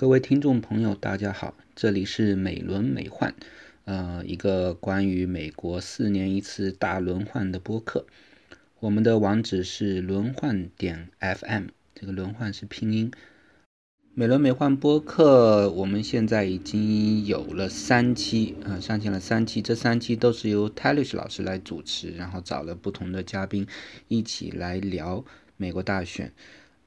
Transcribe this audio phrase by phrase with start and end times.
[0.00, 3.34] 各位听众朋友，大家好，这里是美轮美奂，
[3.84, 8.06] 呃，一个关于美国四年一次大轮换的播客。
[8.78, 13.12] 我们的网址是轮换点 FM，这个轮换是拼音。
[14.14, 23.66] 美轮美奂播客，我们现在已经有了三期，啊，上线了三期，这三期都是由 Talish 老师来主持，然后找了不同的嘉宾
[24.08, 25.22] 一起来聊
[25.58, 26.32] 美国大选。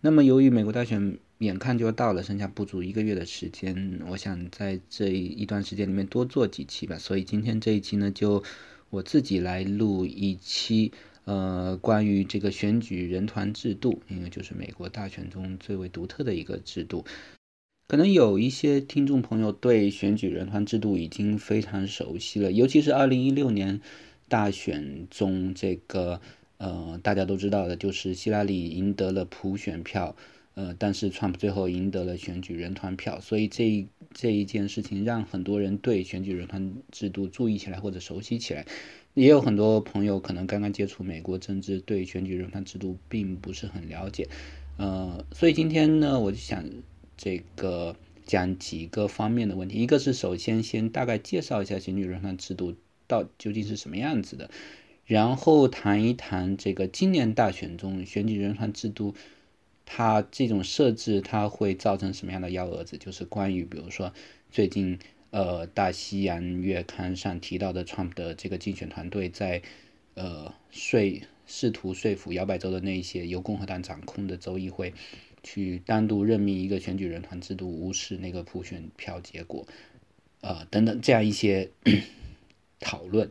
[0.02, 6.98] 那么，由于美国大选眼看就要到了，剩下不足一个月的时间，我想在这一段时间里面多做几期吧。
[6.98, 8.44] 所以今天这一期呢，就
[8.90, 10.92] 我自己来录一期，
[11.26, 17.06] 呃，关于这个选举人团制度，因为就是美国大选中最为独特的一个制度。
[17.88, 23.82] 可能有一些听众朋友对选举人团制度已经非常熟悉了，尤其是二零一六年
[24.28, 26.22] 大选中这个。
[26.60, 30.16] 呃，大家都知道的，就是希拉里赢得了普选票，
[30.56, 38.66] 呃，但是川普最后赢得了选举人团票，所以这一这一件事情让很多人对选举人团制度注意起来或者熟悉起来，
[39.16, 44.28] 也有很多朋友可能刚刚接触美国政治，对选举人团制度并不是很了解，
[44.78, 46.64] 呃，所以今天呢，我就想
[47.18, 52.76] 这个讲几个方面的问题，一个是首先先大概介绍一下选举人团制度
[53.08, 54.50] 到究竟是什么样子的。
[55.06, 59.14] 然后谈一谈这个今年大选中选举人团制度，
[59.86, 62.98] 它这种设置它会造成什么样的幺蛾子？
[62.98, 64.14] 就是关于比如说
[64.52, 65.00] 最近
[65.32, 69.62] 呃大西洋月刊上提到的 Trump 的这个竞选团队在
[70.16, 74.94] 呃说试图说服摇摆州的那一些由共和党掌控的州议会
[75.44, 79.68] 去单独任命一个选举人团制度，无视那个普选票结果，
[80.42, 81.70] 呃等等这样一些
[82.80, 83.30] 讨论，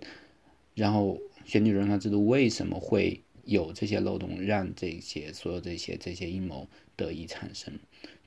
[0.75, 1.19] 然后。
[1.45, 7.74] 选举人团制度为什么会有这些漏洞，让这些所有这些这些阴谋得以产生、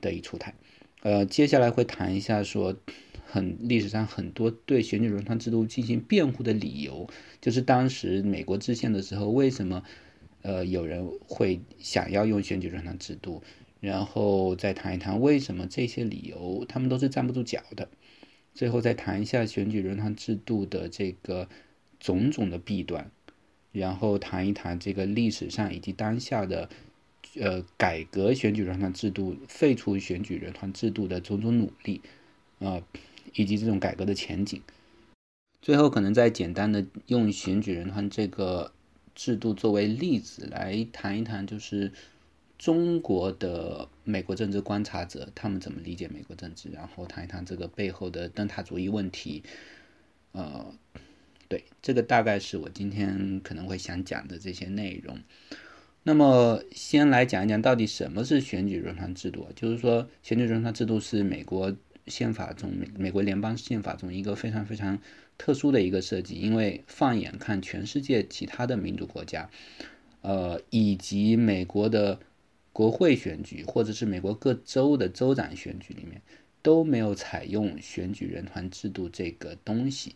[0.00, 0.54] 得以出台？
[1.02, 2.76] 呃，接下来会谈一下说，
[3.26, 7.08] 很历史上很多对选举人团制度进行辩护的理由，
[7.40, 9.82] 就是当时美国制宪的时候，为什么
[10.42, 13.42] 呃有人会想要用选举人团制度？
[13.80, 17.88] 然后再谈一谈为什么这些理由他们都是站不住脚的。
[18.54, 21.48] 最后再谈一下选举人团制度的这个。
[21.98, 23.10] 种种的弊端，
[23.72, 26.70] 然后谈一谈这个历史上以及当下的，
[27.38, 32.00] 呃，改革选举人团制度、废除选举人团制度的种种努力，
[32.58, 32.80] 啊，
[33.34, 34.62] 以及这种改革的前景。
[35.60, 38.72] 最后，可能再简单的用选举人团这个
[39.14, 41.92] 制度作为例子来谈一谈，就是
[42.56, 49.42] 中国的美国政治观察者他们怎么理解美国政治，然后谈一谈这个背后的灯塔主义问题，
[50.32, 50.74] 呃。
[51.48, 55.18] 对，这个大概是我今天可能会想讲的这些内容。
[56.02, 59.50] 那么，先来讲一讲到底什么是选举人团制度啊。
[59.56, 64.98] 就是说，选举人团制度是美国宪法中、美美国联邦宪法中一个非常非常
[65.36, 66.36] 特殊的一个设计。
[66.36, 69.50] 因为放眼看全世界其他的民主国家，
[70.20, 72.20] 呃，以及美国的
[72.72, 76.22] 国会选举，或者是美国各州的州长选举里面，
[76.62, 80.14] 都没有采用选举人团制度这个东西。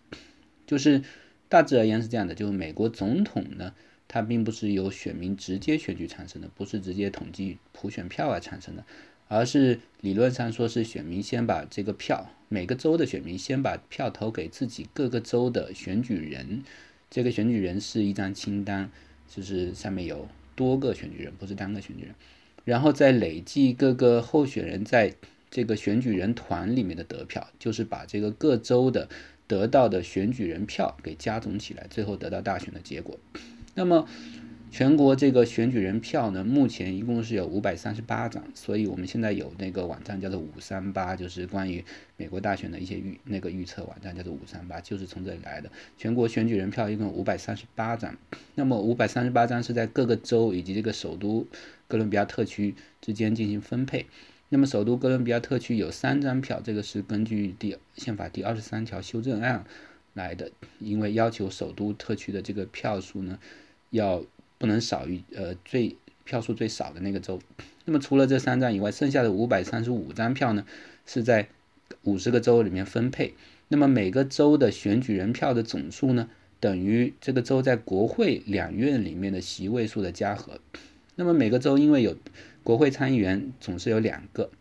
[0.71, 1.03] 就是
[1.49, 3.75] 大致而言是这样的，就是美国总统呢，
[4.07, 8.85] 他并不是由选民直接选举产生的，不是直接统计普选票啊产生的，
[9.27, 16.63] 而是理论上说是选民先把这个票，每个州的选民先把票投给自己各个州的选举人，
[17.11, 18.89] 这个选举人是一张清单，
[19.29, 22.15] 就是上面有多个选举人，不是单个选举人，
[22.65, 25.17] 然后再累计各个候选人在
[25.51, 29.09] 这个选举人团里面的得票，就是把这个各州的。
[29.51, 33.19] 得到的选举人票给加总起来，最后得到大选的结果。
[33.75, 34.07] 那么，
[34.71, 38.45] 全国这个选举人票呢，目前一共是有五百三十八张。
[38.55, 41.85] 所以我们现在有那个网站叫做五三八，就是关于
[42.17, 45.69] 美国大选的一些预那个预测网站叫做五三八，就是从这里来的。
[45.99, 48.17] 全国选举人票一共五百三十八张。
[48.55, 51.45] 那么五百三十八张是在各个州以及这个首都
[51.89, 54.07] 哥伦比亚特区之间进行分配。
[54.53, 59.65] 那么，首都哥伦比亚特区有三张票，这个是根据第宪法第二十三条修正案
[60.13, 60.51] 来的，
[60.81, 63.39] 因为要求首都特区的这个票数呢，
[63.91, 64.25] 要
[64.59, 65.95] 不能少于呃最
[66.25, 67.41] 票数最少的那个州。
[67.85, 70.67] 那么，除了这三张以外，剩下的五百三十五张票呢，
[71.07, 71.47] 是在
[72.03, 73.35] 五十个州里面分配。
[73.69, 80.59] 那么，每个州的选举人票的总数呢，等于这个州在国会两院里面的席位数的加和。
[81.15, 82.17] 那么，每个州因为有
[82.71, 84.53] 国会参议员总是有两个，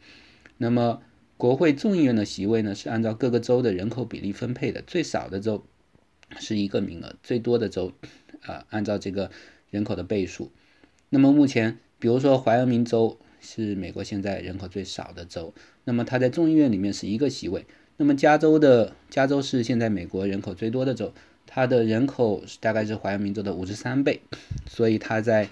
[0.58, 1.04] 那么
[1.38, 5.64] 国会众议院的席位呢是按照各个州的人口比例分配的，最少的州
[6.40, 7.94] 是一个名额，最多的州
[8.42, 9.30] 啊按照这个
[9.70, 10.52] 人口的倍数。
[11.10, 15.54] 那么目前，比如说怀俄明州是美国现在人口最少的州。
[15.84, 17.68] 那么它在众议院里面是一个席位。
[17.98, 21.14] 那么加州的加州是现在美国人口最多的州，
[21.46, 24.22] 它的人口大概是怀俄明州的五十三倍，
[24.68, 25.48] 所以它在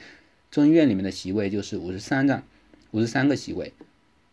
[0.57, 2.41] 众议院里面的席位就是五十三张，
[2.89, 3.73] 五十三个席位。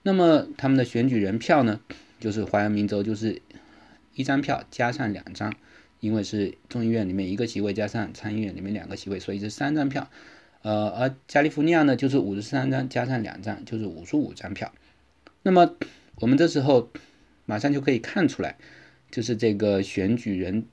[0.02, 1.82] 那么他们的选举人票呢，
[2.18, 3.42] 就是怀俄明州就是
[4.14, 5.54] 一张票加上两张，
[6.00, 10.08] 因为是众议院里面一个席位加上参议院里面两个席位，所以是三张票。
[10.62, 14.72] 呃，而加利福尼亚呢，就是五十三张加上两张，就是五十五张票。
[15.42, 15.76] 那么
[16.14, 16.88] 我们这时候
[17.44, 18.56] 马上就可以看出来，
[19.10, 20.64] 就是这个选举人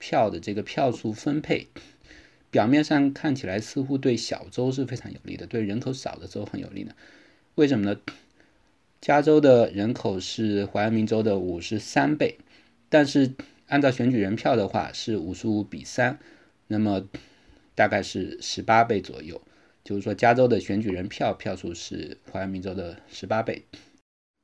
[0.00, 1.68] 票的这个票数分配，
[2.50, 6.94] 表面上看起来似乎对小州是非常有利的，对人口少的州很有利的。
[7.54, 8.00] 为什么呢？
[9.00, 12.38] 加州的人口是怀俄明州的五十三倍，
[12.88, 13.34] 但是
[13.66, 16.18] 按照选举人票的话是五十五比三，
[16.66, 17.06] 那么。
[17.74, 19.40] 大概是十八倍左右，
[19.84, 23.66] 就是说加州的选举人票票数是怀俄明州的十八倍。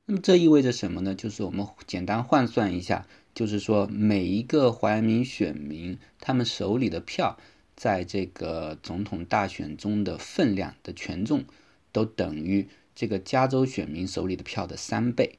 [0.05, 1.13] 那么这意味着什么呢？
[1.13, 7.37] 就是我们简单换算一下，就是说每一个怀俄明选民他们手里的票，
[7.75, 11.45] 在这个总统大选中的分量的权重，
[11.91, 15.37] 都等于这个加州选民手里的票的三倍，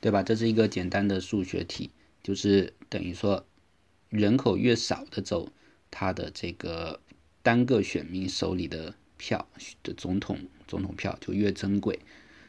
[0.00, 0.22] 对吧？
[0.22, 1.90] 这是一个简单的数学题，
[2.22, 3.46] 就是等于说
[4.08, 5.48] 人口越少的州。
[5.90, 7.00] 它的这个
[7.42, 9.48] 单个选民手里的票
[9.82, 11.98] 的总统总统票就越珍贵，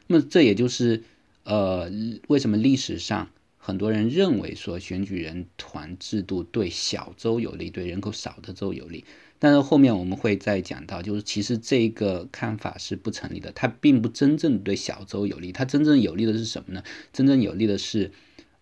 [0.07, 1.03] 那么这也就是
[1.45, 1.89] 呃
[2.27, 3.31] 为什么历史上
[3.69, 9.06] 很多人认为说选举人团制度对小州有利，对人口少的州有利，
[9.38, 16.83] 但是后面我们会再讲到，就是其实这个看法是不成立的，它并不真正对小州有利，它真正有利的是什么呢？
[17.13, 18.12] 真正有利的是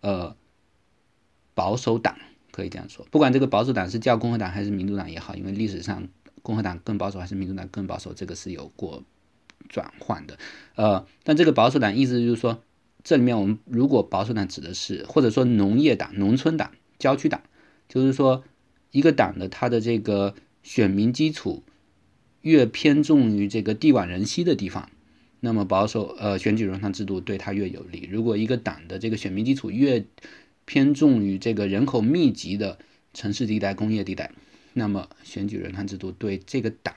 [0.02, 0.36] 呃
[1.54, 2.18] 保守党。
[2.50, 6.08] 可以这样说，不管这个保守党是叫共和党还是民主党也好，因为历史上
[6.42, 9.04] 共和党更保守还是民主党更保守，这个是有过
[9.68, 10.36] 转换的。
[10.74, 12.60] 呃，但这个保守党意思就是说，
[13.08, 17.40] 这里面我们如果保守党指的是或者说农业党、农村党、郊区党，
[17.88, 18.44] 就是说
[18.90, 21.62] 一个党的它的这个选民基础
[22.42, 24.90] 越偏重于这个地广人稀的地方，
[25.40, 28.06] 那么保守呃选举人团制度对他越有利。
[28.12, 30.04] 如果一个党的这个选民基础越
[30.66, 32.78] 偏重于这个人口密集的
[33.14, 34.30] 城市地带、工业地带，
[34.74, 36.94] 那么选举人团制度对这个党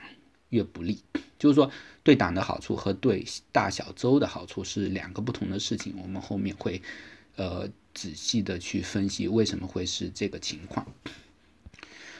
[0.52, 1.00] 越不利。
[1.38, 1.68] 就是说，
[2.04, 5.94] 对党的好处和对大小州的好处是两个不同的事情。
[6.00, 6.80] 我们后面会
[7.34, 10.86] 呃仔细的去分析为什么会是这个情况。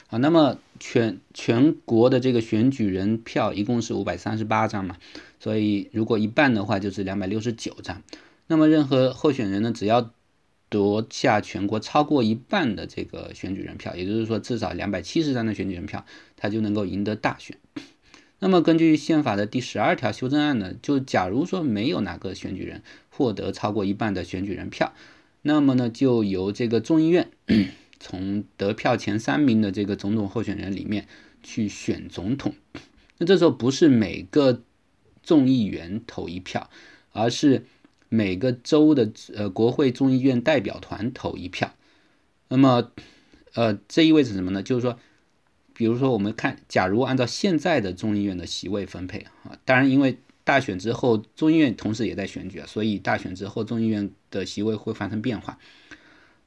[0.07, 4.97] 好，那么全全国的这个选举人票一共是五百三十八张嘛，
[5.39, 8.03] 所以如果一半的话就是两百六十九张。
[8.47, 10.11] 那么任何候选人呢，只要
[10.67, 17.57] 夺下全国超过一半的这个选举人票，也就是说至少两百七十张的选举人票，他就能够赢得大选。
[18.43, 24.91] 那么根据宪法的第十二条修正案呢，就假如说没有哪个选举人获得超过一半的选举人票，
[25.43, 27.31] 那么呢就由这个众议院
[28.01, 31.07] 从得票前三名的这个总统候选人里面
[31.41, 32.53] 去选总统。
[33.17, 34.61] 那这时候不是每个
[35.23, 36.69] 众议员投一票，
[37.13, 37.63] 而是。
[38.09, 41.73] 每个州的呃国会众议院代表团投一票，
[42.47, 42.91] 那么，
[43.55, 44.61] 呃，这意味着什么呢？
[44.61, 44.99] 就是说，
[45.83, 55.59] 比如说我们看，假如按照现在的众议院的席位分配啊，当然因为大选之后众议院同时也在选举啊，所以大选之后众议院的席位会发生变化。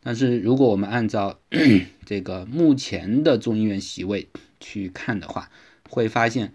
[0.02, 1.38] 但是如果我们按照
[2.06, 4.26] 这个目前的众议院席位
[4.58, 5.50] 去看的话，
[5.90, 6.54] 会发现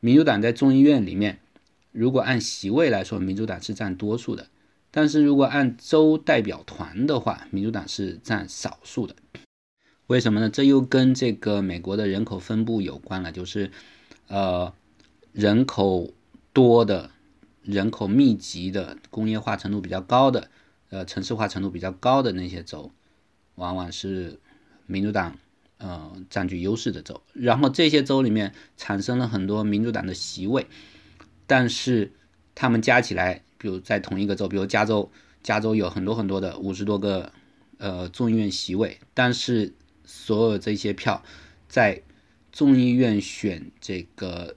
[0.00, 1.38] 民主党在众议院里面。
[1.92, 4.48] 如果按席位来说，民主党是占多数的，
[4.90, 9.14] 但是如果按州代表团的话，民主党是占少数的。
[10.06, 10.48] 为什么呢？
[10.48, 13.72] 这又跟这个美国的人口分布有关了，就是，
[14.28, 14.72] 呃，
[15.32, 16.12] 人口
[16.52, 17.10] 多的、
[17.62, 20.48] 人口密集的、工业化程度比较高的、
[20.90, 22.92] 呃，城市化程度比较高的那些州，
[23.56, 24.38] 往往是
[24.86, 25.36] 民主党
[25.78, 27.20] 呃占据优势的州。
[27.32, 30.68] 然后这些州里面产生了很多民主党的席位。
[31.48, 32.12] 但是
[32.54, 35.10] 他们加起来，比如在同一个州，比如加州，
[35.42, 37.32] 加州有很多很多的五十多个
[37.78, 39.74] 呃众议院席位，但是
[40.06, 41.22] 所有这些票
[41.68, 42.00] 在
[42.52, 44.56] 众议院选这个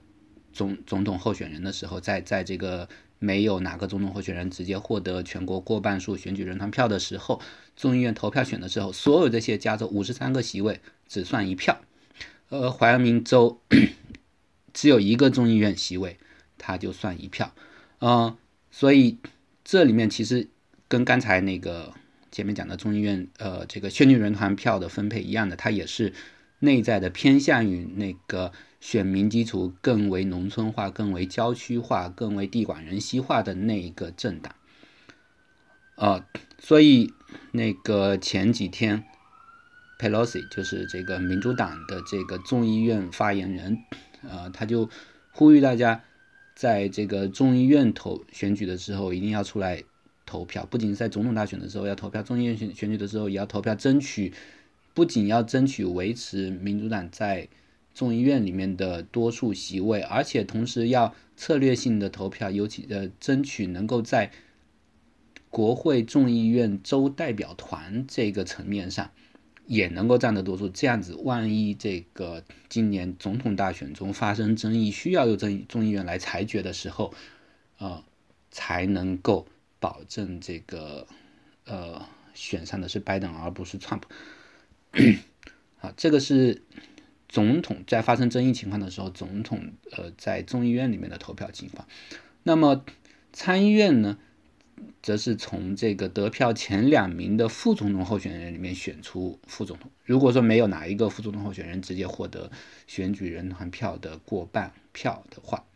[0.52, 2.88] 总总统候选人的时候，在在这个
[3.18, 7.42] 没有哪个总统候选人直接获得全国过半数选举人团票的时候，
[7.76, 11.80] 众议院投票选的时候，所有这些加州五十三个席位只算一票，
[12.48, 13.60] 呃，怀俄明州
[14.72, 16.16] 只有一个众议院席位。
[16.62, 17.54] 他就算一票，
[18.00, 18.36] 嗯，
[18.70, 19.16] 所以
[19.64, 20.46] 这里面其实
[20.88, 21.94] 跟刚才那个
[22.30, 26.12] 前面讲的众议院，呃，这个选举人团票的分配一样的，它也是
[26.60, 34.54] 内在的偏向于那个选民基础更为农村化、更为郊区化、更为地广人稀化的那一个政党。
[35.96, 36.26] 啊，
[36.58, 37.12] 所以
[37.52, 39.04] 那个前几天
[39.98, 43.78] ，Pelosi 就是这个民主党的这个众议院发言人，
[44.22, 44.88] 呃，他就
[45.32, 46.02] 呼吁大家
[46.54, 49.82] 在这个众议院投选举的时候一定要出来
[50.30, 54.32] 投票，不仅在总统大选的时候要投票，众议院选选举的时候也要投票，争取
[54.94, 57.48] 不仅要争取维持民主党在
[57.92, 64.30] 众议院里面的多数席位，而且同时要策略性的投票，尤其呃争取能够在
[65.48, 69.10] 国会众议院州代表团这个层面上，
[69.66, 70.68] 也能够占得多数。
[70.68, 77.12] 这样子，万一这个今年总统大选中发生争议，需要由众众议院来裁决的时候，
[77.78, 78.04] 呃，
[78.52, 79.46] 才能够
[79.80, 81.08] 保证这个
[81.64, 84.02] 呃选上的是拜登而不是 Trump。
[85.78, 86.62] 好，这个是
[87.28, 91.88] 总统在发生争议情况的时候，总统呃在众议院里面的投票情况。
[92.44, 92.84] 那么
[93.32, 94.18] 参议院呢？
[95.02, 99.90] 则是从这个得票前两名的副总统候选人里面选出副总统。
[100.04, 102.50] 如果说没有哪一个副总统候选人直接获得
[102.86, 105.66] 选举人团票的过半票的话，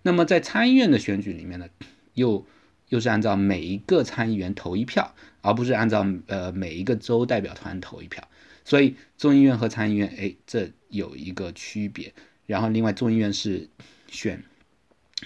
[0.00, 1.68] 那么在参议院的选举里面呢，
[2.14, 2.46] 又
[2.88, 8.28] 又是按照每一个参议员投一票，而不是按照呃每一个州代表团投一票。
[8.64, 12.14] 所以众议院和参议院，哎，这有一个区别。
[12.46, 13.68] 然后另外众议院是
[14.06, 14.42] 选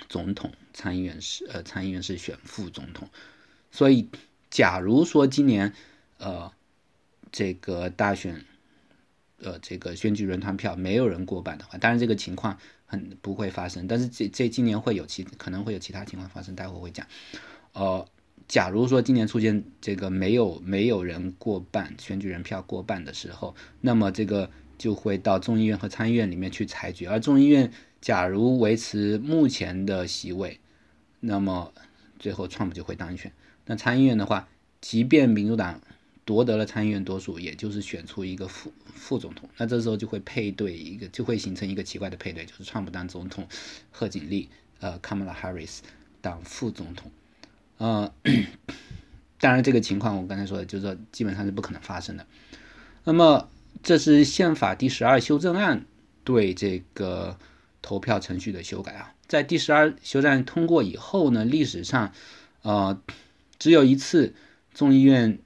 [0.08, 3.08] 总统，参议院是呃参议院是选副总统。
[3.70, 4.08] 所以，
[4.50, 5.72] 假如说今年，
[6.18, 6.52] 呃，
[7.30, 8.44] 这个大选，
[9.42, 12.58] 呃，这个选举人团票没有人过半的话，当然这个情况
[12.90, 17.06] 很不会发生，但是这这今年会有其可能会有其他情况发生，待会会讲。
[17.74, 18.04] 呃，
[18.48, 30.58] 假如说今年出现这个没有没有人过半选举人票过半的时候，那么这个就会到众议院和参议院里面去裁决，而众议院假如维持目前的席位，
[31.20, 31.72] 那么
[32.18, 33.30] 最后 Trump 就会当选。
[33.66, 34.48] 那参议院的话，
[34.80, 35.82] 即便民主党
[36.28, 43.48] 夺得了参议院多数，也就是选出一个副副总统，那这时候就会配对一个，就会形成一个奇怪的配对，就是川普当总统，
[43.90, 45.78] 贺锦丽呃，Kamala Harris
[46.20, 47.10] 当副总统，
[47.78, 48.12] 呃，
[49.40, 52.26] 当然这个情况我刚才说的，就是说基本上是不可能发生的。
[53.04, 53.48] 那么
[53.82, 55.86] 这是宪法第十二修正案
[56.24, 57.38] 对这个
[57.80, 62.12] 投票程序的修改啊，在第十二修正案通过以后呢，历史上
[62.60, 63.00] 呃。
[63.60, 64.34] 只有一次，
[64.72, 65.40] 众议院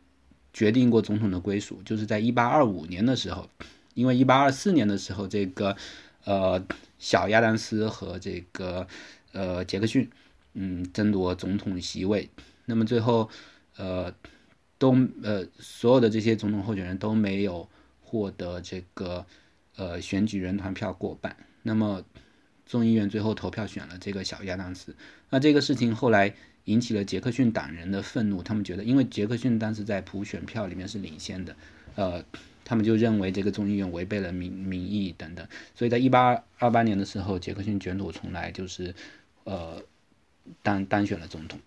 [0.53, 3.49] 决定过总统的归属，就是在一八二五年的时候，
[3.95, 5.75] 因为一八二四年的时候，这个
[6.25, 6.63] 呃
[6.99, 8.87] 小亚当斯和这个
[9.33, 10.11] 呃杰克逊，
[10.55, 12.29] 嗯争夺总统席位，
[12.67, 13.31] 那么最后
[13.77, 14.15] 呃
[14.77, 17.67] 都呃所有的这些总统候选人都没有
[18.03, 19.25] 获得这个
[19.77, 22.05] 呃选举人团票过半，那么
[22.67, 24.95] 众议院最后投票选了这个小亚当斯，
[25.31, 26.35] 那这个事情后来。
[26.65, 31.57] 引起了杰克逊党人的愤怒，他们觉得，因为杰克逊当时在普选票里面是领先的，
[31.97, 32.25] 呃，
[32.65, 38.95] 他们就认为这个众议院违背了民民意等等，所以在一八二八年的时候，杰克逊卷土重来，就是
[39.45, 39.83] 呃
[40.63, 41.59] 当当选了总统。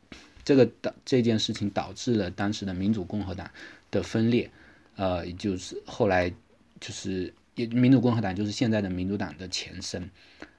[0.43, 3.49] 这个导这件事情导致了当时的民主共和党
[3.91, 4.49] 的分裂，
[4.95, 6.31] 呃，就是后来
[6.79, 10.09] 就是民主共和党就是现在的民主党的前身。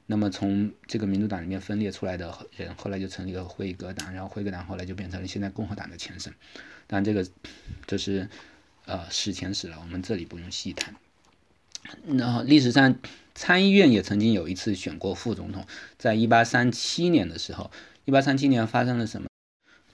[0.09, 6.33] 那么从这个民主党里面分裂出来的人，后来就成立了辉格党，然后辉格党后来就变成了现在共和党的前身。
[6.87, 7.27] 但，这个
[7.87, 8.29] 这是
[8.85, 10.95] 呃史前史了，我们这里不用细谈。
[12.17, 12.97] 然后历史上
[13.35, 15.67] 参议院也曾经有一次选过副总统，
[15.99, 17.73] 在一八三七年的时候，
[18.05, 19.29] 一八三七年发生了什么？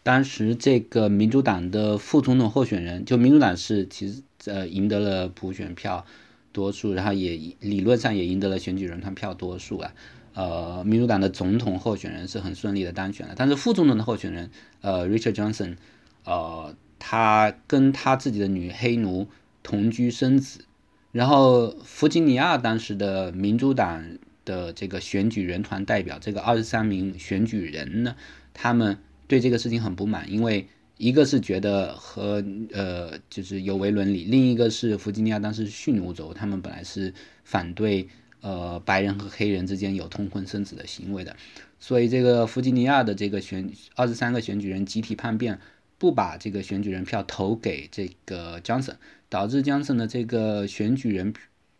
[0.02, 6.04] 当时这个民主党的副总统候选人，就民主党是其实呃赢得了普选票。
[6.52, 9.94] 多数，然后也理论上也赢得了选举人团票多数啊，
[10.34, 15.76] 呃，民主党的总统候选人是很顺利的当选了，但是副总统的候选人，呃，Richard Johnson，
[16.24, 19.26] 呃，他跟他自己的女黑奴
[19.62, 20.64] 同居生子，
[21.10, 28.14] 然后弗吉尼亚当时的民主党的这个选举人团代表，这个二十三名选举人呢，
[28.52, 30.68] 他们对这个事情很不满，因为。
[31.02, 38.08] 一个是觉得和呃就是有违伦理，另一个是弗吉尼亚当时是奴州，他们本来是反对
[38.40, 41.34] 呃白人和黑人之间有通婚生子的行为的，
[41.80, 45.58] 所以这个弗吉尼亚的这个选二十三个选举人集体叛变，
[45.98, 48.94] 不把这个选举人票投给这个 Johnson，
[49.28, 51.34] 导致 Johnson 的这个选举人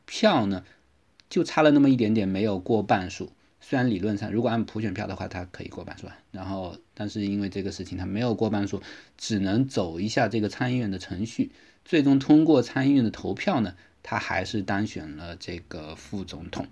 [0.05, 0.65] 票呢
[1.31, 3.31] 就差了那么一点点，没有过半数。
[3.61, 8.83] 虽然理论上，如果按普选票的话，他可以过半数，然后，但是因为这个事情他没有过半数，
[9.17, 11.51] 只能走一下这个参议院的程序，
[11.85, 16.67] 最终通过参议院的投票呢，他还是当选了这个副总统。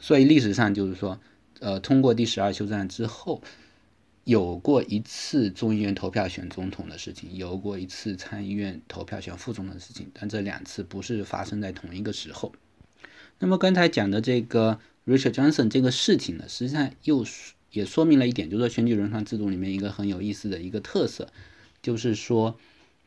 [0.00, 1.18] 所以历史上就是说，
[1.60, 3.42] 呃，通过第十二修正案之后，
[4.22, 12.52] 有过一次众议院投票选总统的事情，有过一次参议院投票选副总统的事情，但这两次不是发生在同一个时候。
[13.40, 17.24] 那么刚才讲的这个 Richard Johnson 这个事情呢，实际上又
[17.74, 21.28] 也说明了一点，就是说选举人团制度里面一个很有意思的一个特色，
[21.82, 22.58] 就是说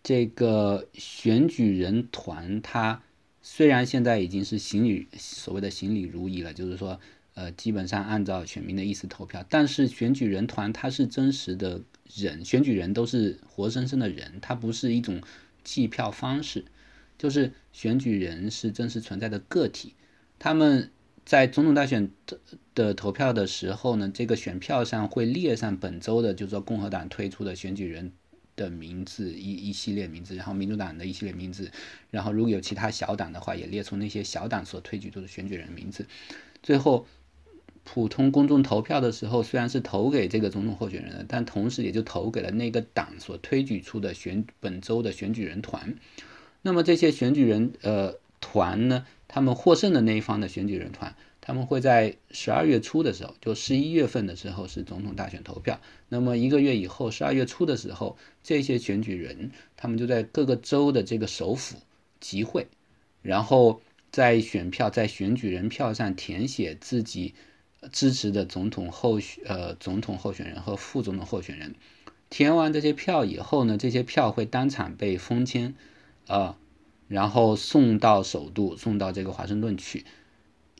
[0.03, 3.01] 这个选举人团它
[3.41, 7.00] 虽然现在已经是行礼所谓的行礼如仪了，就是说
[7.33, 11.81] 呃基本上按照选民的意思投票，但是选举人团它是真实的
[12.13, 15.21] 人，选举人都是活生生的人，它不是一种
[15.63, 16.65] 计票方式，
[17.17, 19.93] 就是选举人是真实存在的个体。
[20.39, 20.91] 他们
[21.27, 22.39] 在总统大选的
[22.74, 28.13] 的投票的时候呢，这个选票上会列上本周的，就是说共和党推出的选举人
[28.55, 31.69] 的名字一一系列名字，然后民主党的一系列名字，
[32.12, 36.05] 然后如果有其他小党的话，也列出那些小党所推举出的选举人名字。
[36.63, 37.05] 最后，
[37.84, 45.93] 普通公众投票的时候，虽然是投给这个总统候选人的，但同时也就投给了那个党所推举出的选本周的选举人团。
[46.62, 49.05] 那么这些选举人呃团呢？
[49.38, 55.79] 他们获胜的那一方的选举人团，他们会在十二月初的时候，就十一月份的时候是总统大选投票。
[56.10, 61.77] 那么一个月以后，十二月初的时候，这些选举人他们就在各个州的这个首府
[62.20, 62.65] 集会，
[63.22, 63.79] 然后
[64.10, 67.36] 在选票在选举人票上填写自己
[67.91, 71.75] 支持的总统候选呃总统候选人和副总统候选人。
[72.32, 75.75] 填完这些票以后呢，这些票会当场被封签，
[76.25, 76.58] 啊。
[77.07, 80.05] 然后送到首都，送到这个华盛顿去，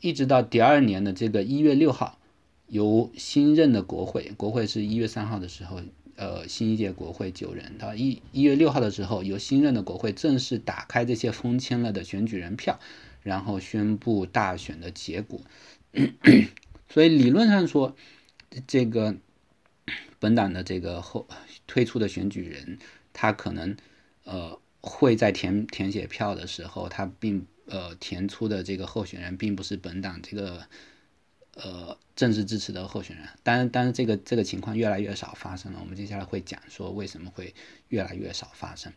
[0.02, 2.18] 一直到第二年的这个一月六号，
[2.66, 5.80] 由新任的国会，国会是一月三号的时候，
[6.16, 12.78] 呃，新一届国会九人，到一一月六号的时候，由新任的国会正式打开这些封签了的选举人票，
[13.22, 15.40] 然后宣布大选的结果。
[16.90, 17.96] 所以理论上说，
[18.66, 19.16] 这个
[20.18, 21.26] 本党的这个后
[21.66, 22.78] 推出的选举人，
[23.14, 23.74] 他可能，
[24.24, 24.58] 呃。
[24.80, 30.62] 会在填填写票的时候，他并呃填出的这个候选人并不是本党这个
[31.56, 35.78] 呃正式支持的候选人，但是但是这个这个情况越来越少发生了。
[35.80, 37.54] 我们接下来会讲说为什么会
[37.88, 38.92] 越来越少发生，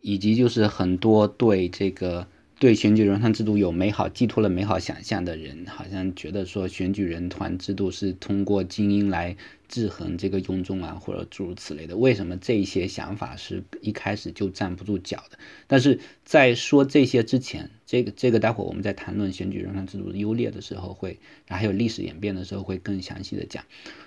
[0.00, 2.26] 以及就是很多对这个。
[2.58, 9.36] 对选举人团制度有美好寄托了美好想象的人，好像觉得说选举人团制度是通过精英来
[9.72, 11.96] 制衡这个庸众啊，或者诸如此类的。
[11.96, 15.38] 为什么这些想法是一开始就站不住脚的？
[15.66, 23.64] 但是在说这些之前，这个这个待会我们在谈论选举人团制度的优劣的时候会，还有历史演变的时候会更详细的讲。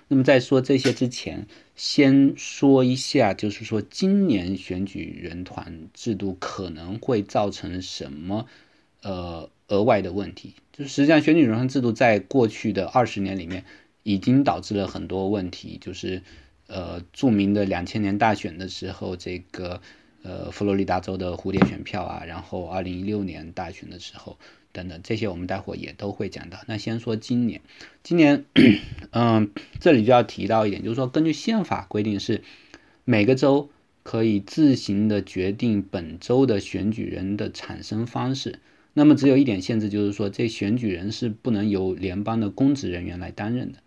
[0.07, 8.45] 那么在说这些之前，先说一下，就是说今年选举人团制度可能会造成什么
[9.01, 10.53] 呃额外的问题。
[10.71, 13.63] 就实际上，选举人团制度在过去的二十年里面
[14.05, 16.21] 已经导致了很多问题，就是
[16.67, 19.81] 呃著名的两千年大选的时候，这个
[20.23, 24.37] 呃佛罗里达州的蝴蝶选票啊，然后二零一六年大选的时候。
[24.75, 26.59] 等等，这些我们待会也都会讲到。
[26.67, 27.61] 那先说今年，
[28.03, 28.43] 今年，
[29.11, 32.43] 嗯，这里就要提到一点，就是说，根据宪法规定，是
[33.05, 33.69] 每个州
[34.03, 38.59] 可以自行的决定本州的选举人的产生方式。
[38.91, 43.79] 那么，只有一点限制，就是说，这选举人是不能由联邦的公职人员来担任的。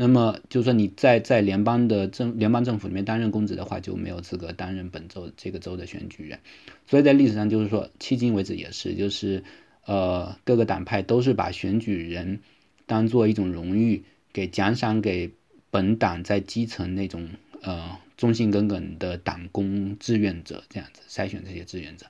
[0.00, 6.38] 那么，就是说，你在在联邦的政联邦政府里面担任公职的话，就没有资格担任本州这个州的选举人。
[6.86, 9.42] 所以在历史上，就是说，迄今为止也是，就是。
[9.84, 12.40] 呃，各个党派都是把选举人
[12.84, 15.32] 当做一种荣誉，给奖赏给
[15.70, 17.30] 本党在基层那种
[17.62, 22.04] 呃忠心耿耿的党工志愿者，这样子筛选这些志愿者。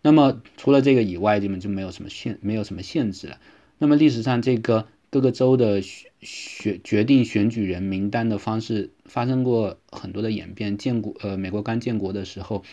[0.00, 3.38] 那么除了这个以外，基本就没有什么限，没有什么限制了。
[3.76, 10.78] 那么历史上这个各个州的选决定选举人名单的方式发生过很多的演变。
[10.78, 12.64] 建国呃，美国刚建国的时候。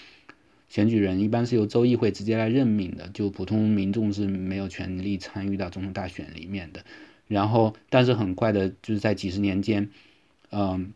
[0.69, 6.84] 选举人一般是由州议会直接来任命的，就普通民众是没有权利参与到总统大选里面的。
[7.30, 9.89] 然后，但是很快的，就是在几十年间，
[10.52, 10.91] 嗯，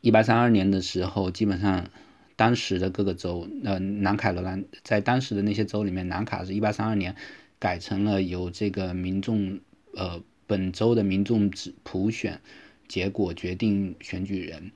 [0.00, 1.90] 一八三二年的时候，基本上
[2.36, 7.16] 当时的各个州，呃，南卡罗兰在当时的那些州里面，南卡是一八三二年
[7.58, 9.58] 改成了由这个民众，
[9.96, 11.48] 呃，本州的民众
[11.84, 12.40] 普选
[12.88, 14.72] 结果决定选举人，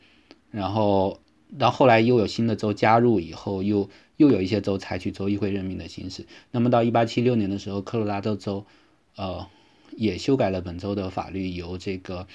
[0.53, 1.19] 然后。
[1.59, 6.25] 到后来又有新的州加入以后，又又有一些州采取州议会任命的形式。
[6.51, 8.65] 那么到一八七六年的时候，科罗拉多州，
[9.17, 9.47] 呃，
[9.95, 12.27] 也修改了本州的法律，由这个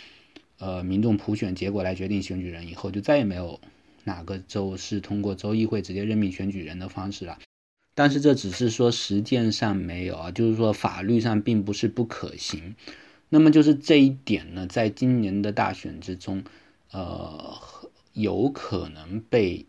[0.60, 3.60] 呃民众普选结果来决定选举人，以后就再也没有
[4.04, 7.39] 哪个州是通过州议会直接任命选举人的方式了。
[7.95, 12.76] 但是这只是说实践上没有啊，就是说法律上并不是不可行。
[13.29, 16.43] 那么就是这一点呢，在今年的大选之中，
[16.91, 17.57] 呃，
[18.13, 19.65] 有可能被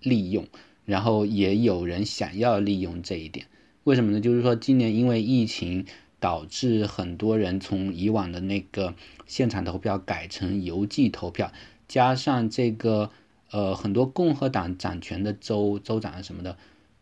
[0.00, 0.46] 利用，
[0.84, 3.46] 然后也有人想要利用这一点。
[3.84, 4.20] 为什么呢？
[4.20, 5.84] 就是说今年因为疫情
[6.18, 8.94] 导致很多人从以往的那个
[9.26, 11.52] 现场投票改成邮寄投票，
[11.86, 13.10] 加上这个
[13.50, 16.56] 呃很多共和党掌权的州州长什么的。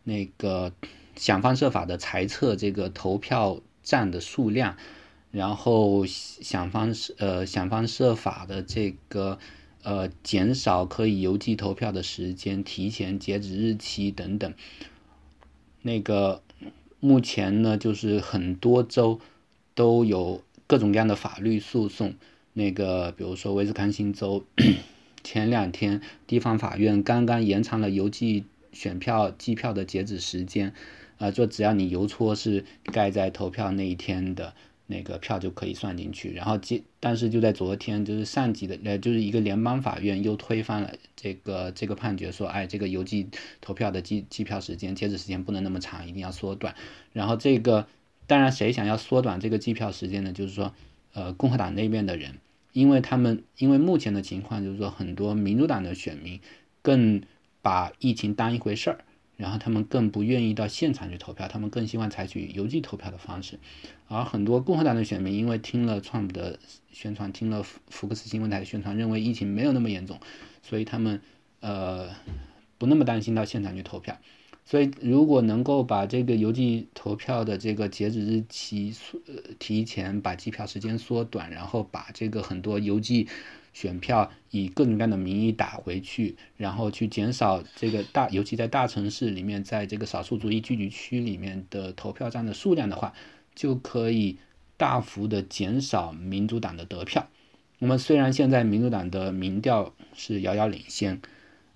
[0.05, 0.73] 那个
[1.15, 4.75] 想方设法的裁撤这个投票站的数量，
[5.33, 9.39] 然后想方设呃想方设法的这个
[9.81, 14.53] 呃减少可以邮寄投票的时间，提前截止日期等等。
[15.81, 16.43] 那个
[16.99, 19.19] 目前呢，就是很多州
[19.73, 22.13] 都有各种各样的法律诉讼。
[22.53, 24.45] 那个比如说威斯康星州，
[25.23, 28.45] 前两天地方法院刚刚延长了邮寄。
[28.73, 30.73] 选票计票的截止时间，
[31.19, 34.55] 啊，就只要你邮戳是盖在投票那一天的
[34.87, 36.33] 那个票就可以算进去。
[36.33, 43.27] 然后，接但是就在昨天，就是上级的呃，就是一个联邦法院又推翻了这个这个判决，说，哎，这个邮寄
[43.61, 46.75] 投票的计计票时间截止时间不能那么长，一定要缩短。
[47.11, 47.87] 然后这个
[48.27, 50.31] 当然谁想要缩短这个计票时间呢？
[50.31, 50.73] 就是说，
[51.13, 52.39] 呃，共和党那边的人，
[52.71, 56.39] 因为他们因为目前的情况就是说，很多民主党的选民
[56.81, 57.21] 更。
[57.65, 59.05] 把疫情当一回事儿，
[59.43, 63.59] 然后他们更不愿意到现场去投票，他们更希望采取邮寄投票的方式。
[64.07, 66.57] 而很多共和党的选民因为听了川普的
[66.93, 70.17] 宣传，听了福福克斯新闻台的宣传，认为疫情没有那么严重，
[70.61, 71.19] 所以他们
[71.59, 72.07] 呃
[72.77, 74.17] 不那么担心到现场去投票。
[74.63, 78.95] 所以如果能够把这个邮寄投票的这个截止日期
[79.27, 83.27] 呃提前，把机票时间缩短，然后把这个很多邮寄。
[83.73, 93.13] 选票以各种各样的名义打回去，然后去减少这个大，尤其在大城市里面，在这个少数族裔聚集区里面的投票站的数量的话，
[93.55, 94.37] 就可以
[94.77, 97.27] 大幅的减少民主党的得票。
[97.79, 101.19] 那么虽然现在民主党的民调是遥遥领先，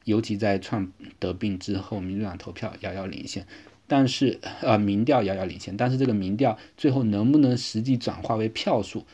[0.05, 3.45] 尤其在创得病之后，民主党投票遥遥领先，
[3.87, 9.05] 但是呃民调遥遥领先，但是这个民调最后能不能实际转化为票数？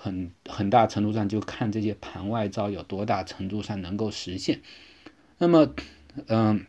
[0.00, 4.60] 很很大程度上就看这些盘外招有多大程度上能够实现。
[5.38, 5.74] 那么，
[6.28, 6.66] 嗯，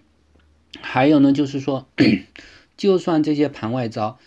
[0.81, 1.87] 还有呢，就是说，
[2.75, 4.17] 就算这些盘外招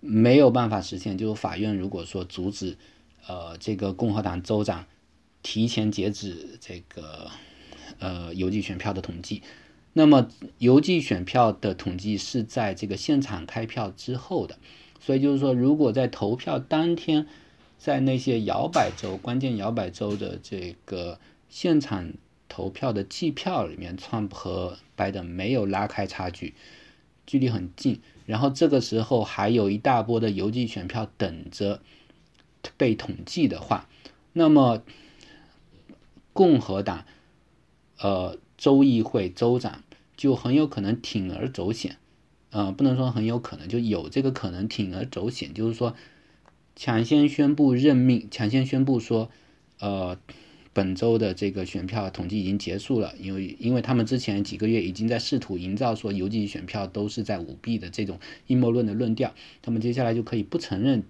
[0.00, 2.76] 没有办法实现，就是法院如果说阻止，
[3.26, 4.84] 呃，这个共和党州长
[5.42, 7.30] 提前截止这个
[7.98, 9.42] 呃邮寄选票的统计，
[9.94, 14.58] 那么邮寄选票的统计是在这个现场开票之后的，
[15.00, 17.26] 所以就是说，如果在投票当天。
[17.78, 22.14] 在那些摇摆州、关键摇摆州的这个现场
[22.48, 26.54] 投票的计票里面，川普和拜登没有拉开差距，
[27.26, 28.00] 距离很近。
[28.24, 31.80] 然后这个时候还有一大波的邮寄选票等着
[32.76, 33.88] 被统计的话，
[34.32, 34.82] 那么
[36.32, 37.04] 共和党
[37.98, 39.84] 呃州议会州长
[40.16, 41.98] 就很有可能铤而走险，
[42.50, 45.94] 呃，不能说很有可能，就有这个可能铤而走险，就是说。
[46.76, 49.30] 抢先宣布任命，抢先宣布说，
[49.80, 50.18] 呃，
[50.74, 61.02] 本周的这个选票统计已经结束了，因为因为他们之前几个月已经在试图营造说邮寄选票都是在舞弊的这种阴谋论的论调，他们接下来就可以不承认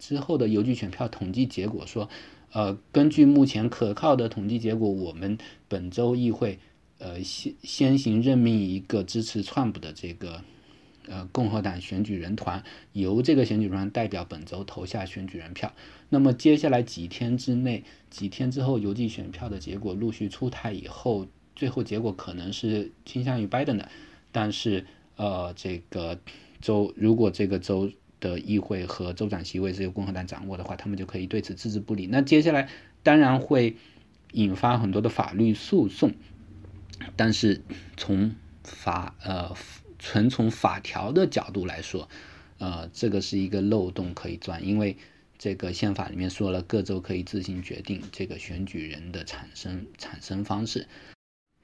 [0.00, 2.08] 之后的邮寄选票统计结果，说，
[2.50, 6.58] 呃，根据目前可靠的统计结果，我们本周议会，
[6.98, 10.42] 呃，先先行任命一个支持川普的这个。
[11.08, 15.72] 呃，共和党选举人团由这个选举人代表本周投下选举人票。
[16.10, 23.88] 那么接下来几天之内，几天之后邮寄选票的结果陆续出台以后，最后结果可能是倾向于拜登的。
[24.30, 24.84] 但是，
[25.16, 26.20] 呃，这个
[26.60, 27.90] 州如果这个州
[28.20, 32.06] 的议会和州长席位是由共和党掌握的话，他们就可以对此置之不理。
[32.06, 32.68] 那接下来
[33.02, 33.76] 当然会
[34.32, 36.12] 引发很多的法律诉讼。
[37.16, 37.62] 但是
[37.96, 39.54] 从法呃。
[39.98, 42.08] 纯从法条的角度来说，
[42.58, 44.96] 呃，这个是一个漏洞可以钻，因为
[45.38, 50.86] 这个宪法里面说了，各州可以自行决定这个选举人的产生产生方式。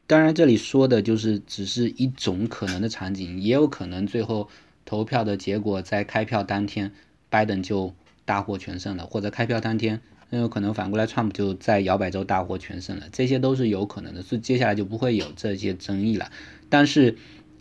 [0.06, 4.48] 当然，这里说的就是只是一种可能的场景，也有可能最后
[4.84, 6.92] 投票的结果在开票当天，
[7.30, 7.94] 拜登就
[8.24, 16.30] 大获全胜了，或者开票当天，很有可能反过来，川普就在摇摆州大获全胜了，这些都是有可能的，所以接下来就不会有这些争议了。
[16.68, 17.16] 但是。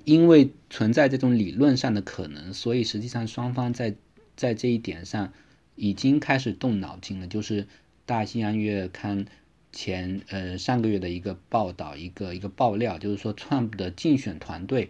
[0.05, 3.95] 因为存在这种理论上的可能，所以实际上双方在
[4.35, 5.31] 在这一点上
[5.75, 7.27] 已经开始动脑筋了。
[7.27, 7.63] 就是
[8.05, 9.25] 《大西洋月刊》
[9.71, 14.89] 前呃上个月的一个报道，一个一个爆料，就是说 Trump 的竞选团队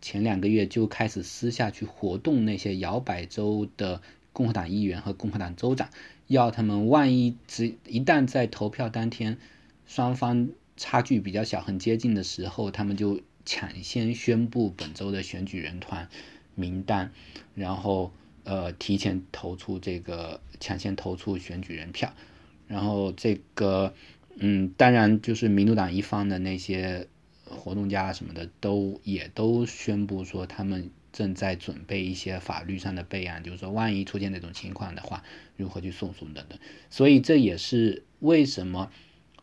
[0.00, 5.90] 前两个月就开始私下去活动那些摇摆州的共和党议员和共和党州长，
[6.26, 9.38] 要他们万一只一旦在投票当天
[9.86, 16.08] 双方差距比较小、很接近的时候，他们就抢先宣布本周的选举人团
[16.54, 17.12] 名单，
[17.54, 18.12] 然后
[18.44, 22.12] 呃提前投出这个抢先投出选举人票，
[22.66, 23.94] 然后这个
[24.38, 27.08] 嗯，当然就是民主党一方的那些。
[27.46, 35.22] 活动家什么的都也都宣布说，他们正在准备一些法律上的备案，就是说，万一出现这种情况的话，
[35.56, 36.58] 如何去诉讼等等。
[36.88, 38.90] 所以这也是为什么，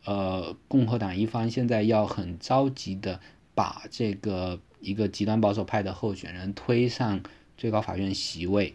[0.03, 3.21] 呃，共和党一方现在要很着急的
[3.53, 7.21] 把这个一个极端保守派的候选人推上
[7.57, 8.73] 最高法院席位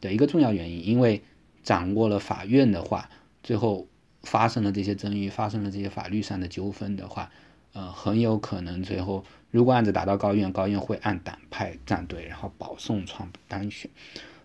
[0.00, 1.22] 的一个重要原因，因为
[1.62, 3.08] 掌握了法院的话，
[3.42, 3.86] 最后
[4.22, 7.30] 发生了这些争议，发生了这些法律上的纠纷的话。
[7.72, 13.90] 呃，很有可能最后，如果案子打到高院，高院会按党派站队，然后保送川普当选。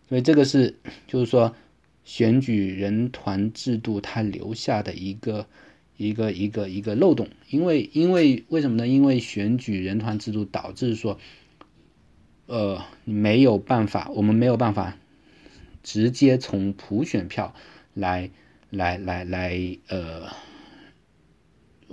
[0.10, 0.76] 所以这个是，
[1.08, 1.56] 就是说，
[2.04, 5.48] 选举人团制度它留下的一个
[6.02, 7.30] 一个一个一个漏洞。
[7.50, 8.88] 因为因为为什么呢？
[8.88, 11.20] 因为选举人团制度导致说，
[12.48, 14.98] 呃，没有办法，我们没有办法
[15.84, 17.54] 直接从普选票
[17.94, 18.32] 来
[18.70, 20.30] 来来来呃。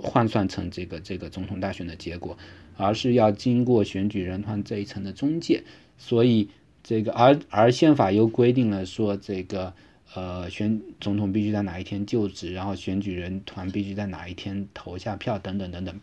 [0.01, 2.37] 换算成这个这个总统大选的结果，
[2.77, 5.65] 而是要经过选举人团这一层的中介，
[5.97, 6.47] 所以
[6.83, 9.73] 这个而而宪法又规定了说这个
[10.13, 15.99] 呃选总统必须在哪一天就职，然后选举人团必须在哪一天投下票等等等等，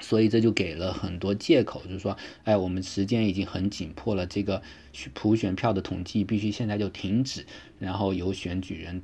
[0.00, 4.62] 所以这就给了很多借口，就是说，哎，我们时间已经很紧迫了，这个
[5.14, 7.46] 普选票的统计必须现在就停止，
[7.78, 9.02] 然后由选举人。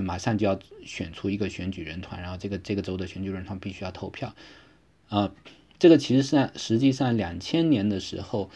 [0.00, 4.34] 马上就要选出一个选举人团，然后这个这个州的选举人团必须要投票，
[5.10, 5.34] 啊，
[5.78, 8.48] 这个其实是实际上两千年的时候，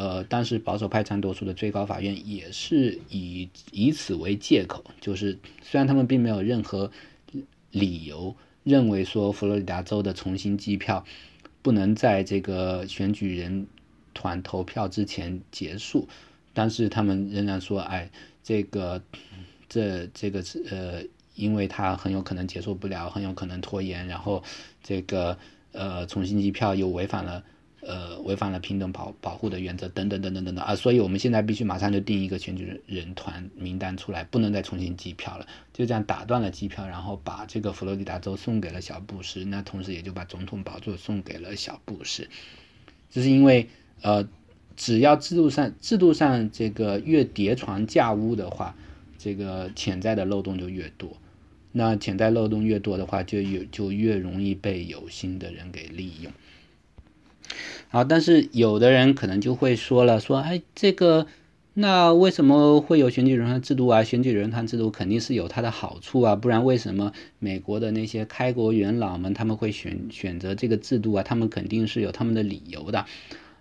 [0.00, 6.90] 呃，当时保守派占多数的最高法院也是以以此为借口，就是虽然他们并没有任何
[7.70, 11.04] 理由认为说佛罗里达州的重新计票
[11.60, 13.66] 不能在这个选举人
[14.14, 16.08] 团投票之前结束，
[16.54, 18.10] 但是他们仍然说，哎，
[18.42, 19.02] 这个。
[19.72, 21.00] 这这个是呃，
[21.36, 24.42] 因为它很有可能结束不了，很有可能拖延，然后
[24.82, 25.38] 这个
[25.70, 27.44] 呃重新计票又违反了
[27.80, 42.28] 呃违反了平等保保护的原则等等等等等等啊，所以我们现在必须马上就定一个选举人团名单出来，不能再重新计票了，就这样打断了计票，然后把这个佛罗里达州送给了小布什，那同时也就把总统宝座送给了小布什，
[43.10, 43.68] 这是因为
[44.02, 44.28] 呃
[44.76, 48.74] 只要制度上制度上这个越叠床架屋的话。
[49.22, 51.14] 这个潜在的漏洞就越多，
[51.72, 56.32] 那潜在漏洞越多的话，就有就越容易被有心的人给利用。
[57.88, 61.26] 好，但是有的人可能就会说了，说哎，这个
[61.74, 64.02] 那为什么会有选举人团制度啊？
[64.02, 71.22] 选举人团制度肯定是有它的好处啊，不然为什么美国的那些开国元老们他们会选选择这个制度啊？
[71.22, 73.06] 他们肯定是有他们的理由的。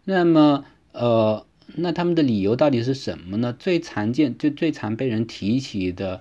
[0.06, 1.46] 那么呃。
[1.76, 3.54] 那他们的理由到底是什么呢？
[3.54, 6.20] 最常见、最最常被人提起的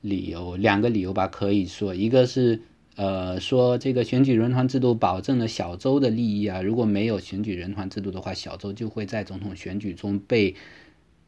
[0.00, 2.62] 理由，两个理由吧，可以说，一个是
[2.98, 10.56] 呃，说这个选举人团制度保证了小州的利益啊，如果没有选举人团制度的话，小州就会在总统选举中被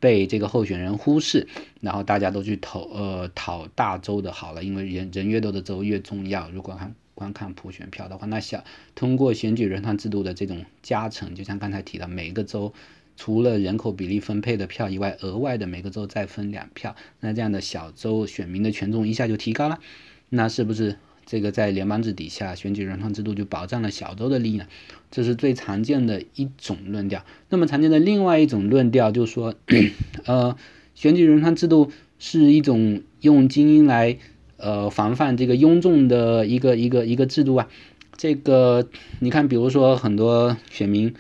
[0.01, 1.47] 被这个候选人忽视，
[1.81, 6.51] 然后大家都去投呃讨大州的好了，因为人人越多的州越重要。
[6.51, 8.65] 如果看观看普选票的话，那小
[8.97, 12.75] 通过选举人团制度的这种加成，就像刚才提到，每个州。
[13.17, 19.79] 除了人口比例分配的票以外，额外的每个州再分两票，那这样的小州选民的权重一下就提高了，
[20.31, 24.67] 那是不是这个在联邦制底下选举人团制度就保障了小州的利益呢？
[25.11, 27.25] 这是最常见的一种论调。
[27.49, 29.55] 那么常见的另外一种论调就是说，
[30.27, 30.57] 呃，
[30.95, 34.19] 选举人团制度是一种用精英来
[34.57, 37.69] 呃防范这个庸众的一个一个一个制度啊。
[38.17, 41.15] 这个你看，比如说很多选民。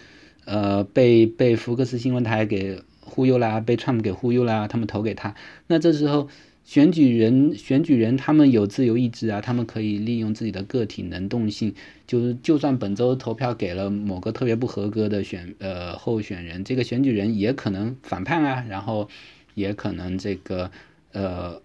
[0.46, 5.36] 呃，被被福克斯新闻台给忽悠啦，被川普给忽悠啦，他们投给他。
[5.68, 6.28] 那这时候，
[6.70, 11.74] 选举人选举人他们有自由意志啊，他们可以利用自己的个体能动性，
[12.06, 19.08] 就是就算本周投票给了某个特别不合格的选呃候选人，这个选举人也可能反叛啊，然后
[19.54, 20.70] 也可能这个
[21.10, 21.60] 呃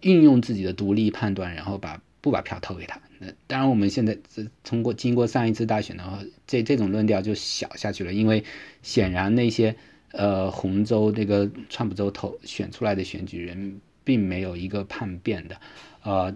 [0.00, 3.00] 运用自己的独立判断，然后把不把票投给他。
[3.20, 6.18] 那当然，我们现在这通过经过上一次大选的话，
[6.48, 8.42] 这这种论调就小下去了，因为
[8.82, 9.76] 显然那些
[10.10, 15.60] 呃红州这个川普州投选出来的选举人并没有一个叛变的，
[16.02, 16.34] 呃，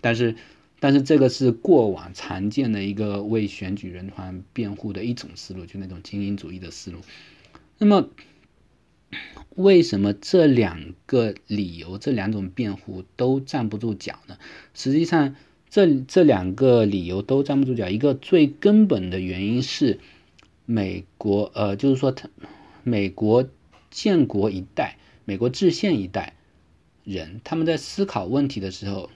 [0.00, 0.34] 但是
[0.80, 6.98] 但是这个是过往常见的一个为选举人团辩护的一种思路，就那种精英主义的思路。
[7.78, 8.08] 那么，
[9.54, 14.36] 为什么这两个理由、这两种辩护都站不住脚呢？
[14.74, 15.36] 实际上，
[15.70, 17.88] 这这两个理由都站不住脚。
[17.88, 20.00] 一个最根本的原因是，
[20.66, 22.28] 美国呃，就是说，他
[22.82, 23.48] 美国
[23.92, 26.34] 建国一代、美国制宪一代
[27.04, 29.10] 人，他们在思考问题的时候，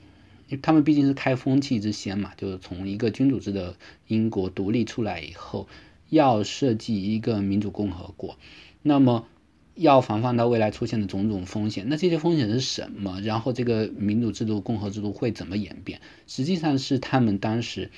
[0.63, 5.69] 他们毕竟是开风气之先嘛，就是从一个君主制的英国独立出来以后。
[6.09, 8.39] 要设计一个民主共和国，
[8.81, 9.27] 那么
[9.75, 11.89] 要防范到未来出现的种种风险。
[11.89, 13.21] 那这些风险是什么？
[13.23, 16.01] 然后这个民主制度、共和制度会怎么演变？
[16.29, 17.91] 实际上是他们当时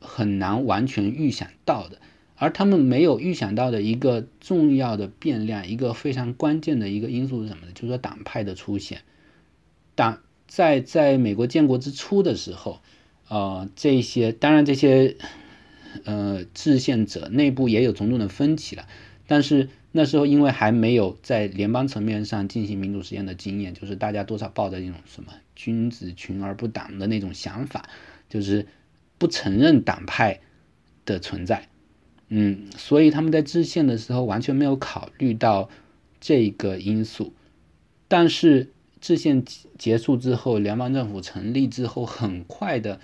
[0.00, 2.00] 很难完全预想到的。
[2.42, 7.72] 而他们没有预想到的一个重要的变量，一个非常关键的一个因素是什么呢？
[7.72, 9.02] 就是说党派的出现。
[9.94, 12.80] 党在在美国建国之初的时候，
[13.28, 15.16] 呃，这些当然这些。
[16.04, 18.88] 呃，制宪者内部也有种种的分歧了，
[19.26, 27.90] 但是那时候因为还没有在联邦层面上进行民主实验的经验，就是大家多少抱着一种什么“君子群而不党”的那种想法，
[28.30, 28.66] 就是
[29.18, 30.40] 不承认党派
[31.04, 31.68] 的存在，
[32.34, 35.68] 嗯，所以他们在制宪的时候完全没有考虑到
[36.18, 37.34] 这个因素。
[38.08, 39.44] 但是制宪
[39.76, 42.98] 结束之后，联邦政府成立之后，很快的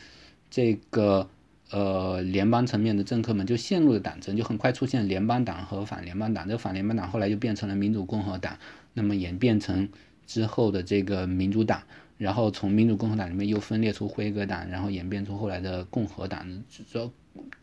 [0.50, 1.28] 这个。
[1.70, 6.48] 呃，联邦层面的政客们就陷入了党争，就很快出现联邦党和反联邦党。
[6.48, 8.56] 这个反联邦党后来就变成了民主共和党，
[8.94, 9.86] 那么演变成
[10.26, 11.82] 之后的这个民主党，
[12.16, 16.64] 然后从民主共和党里面又分裂出辉格党，然后演变出后来的共和党。
[16.90, 17.10] 主要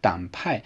[0.01, 0.62] 党派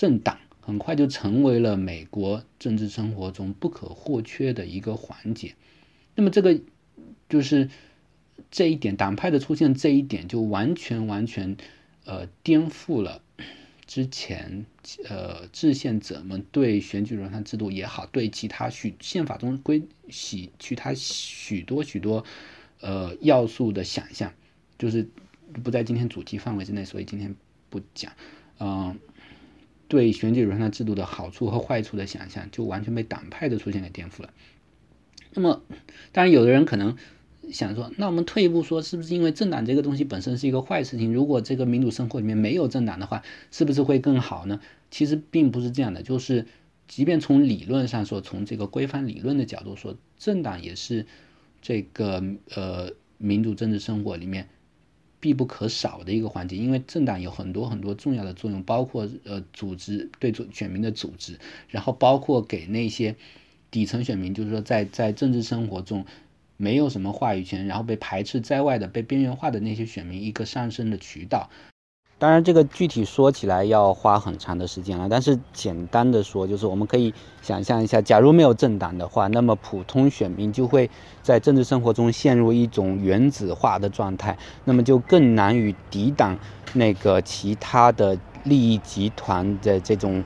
[0.00, 5.54] 政党很快就成为了美国政治生活中不可或缺的一个环节。
[6.14, 6.58] 那么这个
[7.28, 7.68] 就是
[8.50, 11.56] 这一点，党派的出现这一点就完全完全。
[12.06, 13.22] 呃，颠覆了
[13.86, 14.64] 之前
[15.08, 22.24] 呃制宪者们对选举人团制度也好，对其他许宪法中规许其他许多许多
[22.80, 24.32] 呃要素的想象，
[24.78, 25.08] 就是
[25.62, 27.36] 不在今天主题范围之内，所以今天
[27.68, 28.12] 不讲。
[28.58, 28.98] 嗯，
[29.90, 34.30] 对选举人团制度的好处和坏处的想象，就完全被党派的出现给颠覆了。
[35.34, 35.60] 那么，
[36.12, 36.96] 当然有的人可能。
[37.50, 41.12] 想说，那我们退一步说，是不是因为政党这个东西本身是一个坏事情？
[41.12, 44.60] 如果这个民主生活里面没有政党的话，是不是会更好呢？
[44.88, 46.46] 其实并不是这样的，就是
[46.86, 51.06] 即便从理论上说，从这个规范理论的角度说，政党也是
[51.60, 52.22] 这个
[52.54, 54.48] 呃民主政治生活里面
[55.20, 63.14] 必不可少的一个环节，因为政党有很多很多重要的作用，包括呃组织对选民的组织，然后包括给那些
[63.70, 66.04] 底层选民，就是说在在政治生活中。
[66.62, 71.48] 没有什么话语权，然后被排斥在外的、被边缘化的那些选民一个上升的渠道。
[72.20, 75.08] 当然，这个具体说起来要花很长的时间了。
[75.08, 80.90] 但是简单的说，就是我们可以想象一下，假如没有政党的话，那么普通选民就会
[81.22, 86.36] 在政治生活中陷入一种原子化的状态，那么就更难以抵挡
[86.74, 90.22] 那个其他的利益集团的这种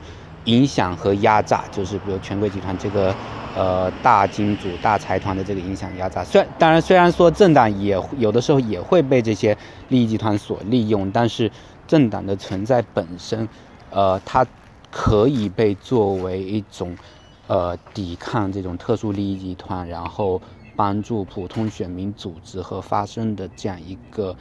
[0.46, 3.14] 影响和压榨，就是比如权贵集团这个。
[3.56, 9.56] 呃，大金主、大财团的这个影响压榨，虽然当然，虽然说政党也有的时候也会被这些
[9.90, 11.48] 利益集团所利用，但是
[11.86, 13.48] 政党的存在本身，
[13.90, 14.46] 呃，它
[14.90, 16.96] 可以被作为一种
[17.46, 20.40] 呃抵抗这种特殊利益集团，然后
[20.76, 24.36] 帮助普通选民组织和发声的这样一个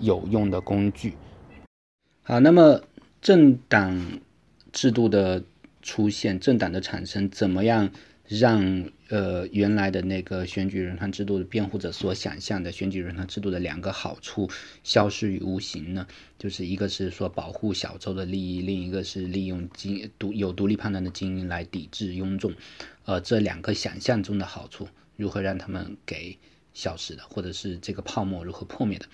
[0.00, 1.14] 有用的工具。
[2.22, 2.80] 好，那么
[3.20, 4.20] 政党
[4.72, 5.42] 制度的
[5.82, 7.90] 出现，政党的产生，怎么样？
[8.38, 14.48] 让呃原来的那个选举人团制度的辩护者所想象的选举人团制度的两个好处
[14.84, 16.06] 消失于无形呢？
[16.38, 22.52] 就是一个是说保护小州的利益，另一个是利用精独有独立判断的精英来抵制庸众。
[23.04, 26.38] 呃，这两个想象中的好处如何让他们给
[26.72, 29.06] 消失的，或者是这个泡沫如何破灭的？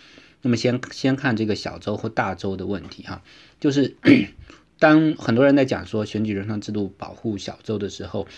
[0.42, 3.22] 那么先先看这个小州或大州的问题哈，
[3.58, 3.96] 就是
[4.78, 8.28] 当很多人在讲说选举人团制度保护小州的时候。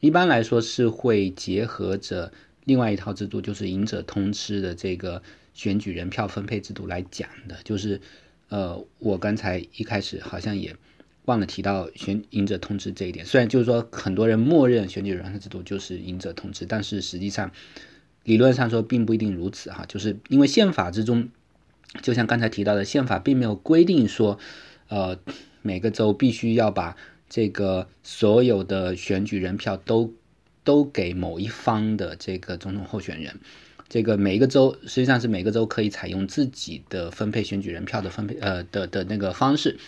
[0.00, 2.32] 一般来说是会结合着
[2.64, 7.56] 另外一套制度，就是“赢者通吃”的这个选举人票分配制度来讲的。
[7.64, 8.00] 就是，
[8.48, 10.74] 呃，我刚才一开始好像也
[11.26, 13.26] 忘了提到“选赢者通吃”这一点。
[13.26, 17.50] 虽然就是说很多人默认选举人票制度就是“赢者通吃”，但是实际上
[18.24, 19.84] 理论上说并不一定如此哈。
[19.86, 21.28] 就是因为宪法之中，
[22.00, 24.38] 就像刚才提到的，宪法并没有规定说，
[24.88, 25.18] 呃，
[25.60, 26.96] 每个州必须要把。
[27.30, 30.12] 这个所有的选举人票都
[30.64, 33.40] 都给某一方的这个总统候选人，
[33.88, 39.78] 这个每一个州实际上是每个州可以采用自己的分配选举人票的分配呃的的那个方式。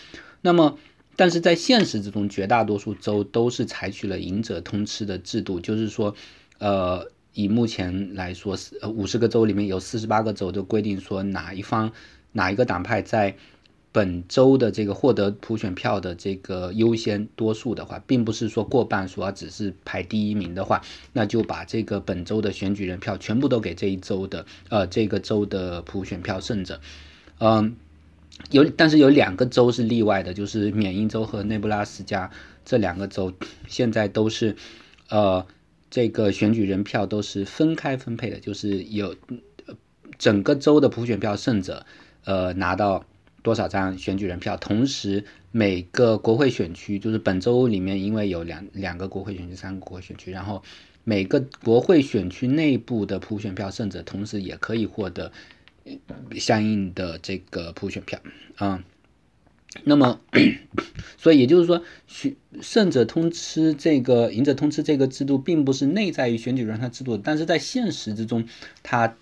[0.41, 0.79] 那么
[1.15, 6.15] 但是在现实之中，绝大多数州都是采取了赢者通吃的制度，就是说，
[6.57, 11.91] 呃，以目前来说，呃，五十个州里面有四十八个州都规定说哪一方
[12.31, 13.35] 哪一个党派在
[13.93, 20.81] 本周的这个获得普选票的这个优先多数的话，并不是说过半数，而只是排第一名的话，
[21.13, 26.81] 那就把这个本周的选举人票全部都给这一周的呃这个州的普选票胜者，
[27.37, 27.77] 嗯。
[28.49, 32.31] 有，但是有两个州是例外的，就是缅因州和内布拉斯加
[32.65, 33.31] 这两个州，
[33.67, 34.55] 现在都是，
[35.09, 35.45] 呃，
[35.91, 39.15] 这个选举人票都是分开分配的，就是有
[40.17, 41.85] 整个州的普选票胜者，
[42.25, 43.05] 呃，拿到
[43.43, 50.63] 多少张选举人票，同时每个国会选区，就是本周里面因为有两两个国会选区、三个国会选区，然后
[51.03, 55.31] 每个国会选区内部的普选票胜者，同时也可以获得。
[56.37, 58.17] 相应的这个普选票
[58.55, 58.81] 啊，
[59.83, 60.21] 那么，
[61.19, 68.47] 所以也就是说，选胜者通吃这个赢者通吃这个制度，并不是内在于选举人他制度，但是在现实之中，
[68.81, 69.13] 它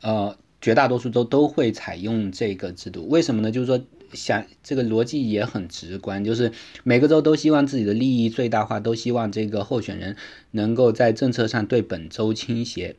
[0.00, 3.08] 呃绝大多数州都会采用这个制度。
[3.08, 3.50] 为什么呢？
[3.50, 3.80] 就是说，
[4.12, 6.52] 想这个逻辑也很直观，就是
[6.84, 10.16] 每个州都希望自己的利益最大化，都希望这个候选人
[10.50, 12.96] 能够在政策上对本州倾斜，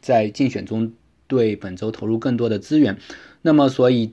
[0.00, 0.92] 在竞选中。
[1.26, 2.98] 对本州投入更多的资源，
[3.40, 4.12] 那么所以，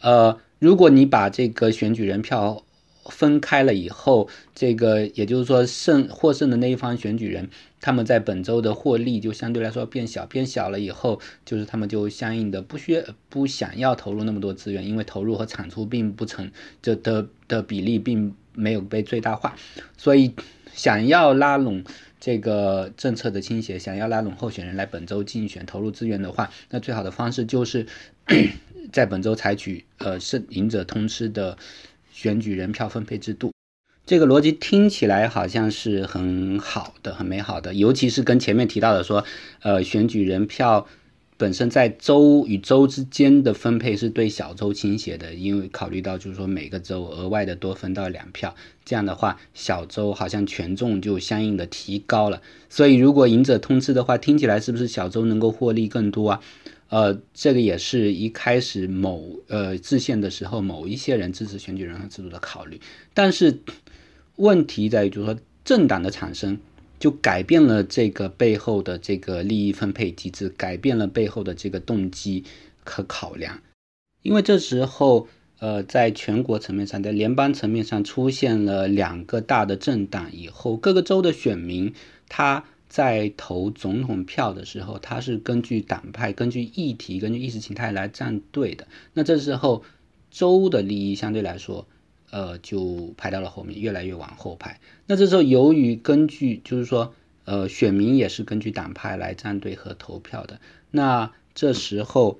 [0.00, 2.64] 呃，如果你把这个选举人票
[3.04, 7.50] 分开了以后，这个也就是说胜获胜的那一方选举人，
[7.80, 16.50] 他们在本周的获利就相对来说变小，变小了以后，就是他们就相应的不需不想要投入那么多资源，因为投入和产出并不成
[16.82, 19.56] 这的的比例并没有被最大化，
[19.96, 20.32] 所以
[20.72, 21.84] 想要拉拢。
[22.20, 27.86] 这个政策的倾斜，想要拉拢候选人来本周竞选投入资源的话，那最好的方式就是
[28.92, 31.56] 在本周采取呃胜赢者通吃的
[32.10, 33.52] 选举人票分配制度。
[34.08, 39.22] 这个逻辑听起来好像是很好的、很美好的，尤其是跟前面提到的说，
[39.60, 40.86] 呃选举人票。
[41.36, 52.40] 本身在州与州之间的分配是对小州倾斜的，因为考虑到就是说每个州额外的多分到两票，这样的话小州好像权重就相应的提高了。
[52.70, 56.40] 所以如果赢者通吃的话，听起来是不是小州能够获利更多啊？
[56.88, 62.80] 呃，这个也是一开始某呃制宪的时候某一些人支持选举人和制度的考虑，
[63.14, 63.60] 但是
[64.38, 66.58] 问题在于就是说政党的产生。
[67.00, 72.42] 就改变了这个背后的这个利益分配机制，改变了背后的这个动机
[72.82, 73.60] 和考量。
[74.22, 75.28] 因为这时候，
[75.60, 81.94] 呃，在全国层面上，在联邦层面上出现了两个大的政党以后，各个州的选民
[82.28, 88.88] 他在投总统票的时候，他是根据党派、根据议题、根据意识形态来站队的。
[89.14, 89.84] 那这时候，
[90.32, 91.86] 州的利益相对来说。
[92.30, 94.80] 呃，就排到了后面，越来越往后排。
[95.06, 97.14] 那这时候，由于根据就是说，
[97.44, 100.60] 呃，选民也是根据党派来站队和投票的。
[100.90, 102.38] 那这时候，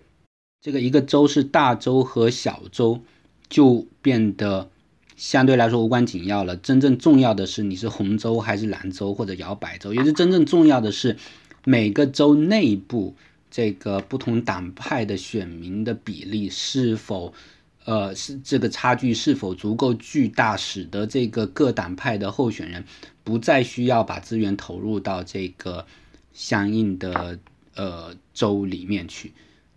[0.61, 3.01] 这个一个州是大州和小州，
[3.49, 4.68] 就变得
[5.16, 6.55] 相对来说无关紧要了。
[6.57, 11.16] 真正重要的是你是红州还是蓝州或者摇摆州，也是真正重要的是
[11.64, 13.14] 每个州内部
[13.51, 17.32] 这个不同党派的选民的比例是否。
[17.84, 22.84] 呃，是这个差距是否足够巨大，使得这个各党派的候选人
[23.24, 25.86] 不再需要把资源投入到这个
[26.34, 27.38] 相应的
[27.74, 29.32] 呃州里面去？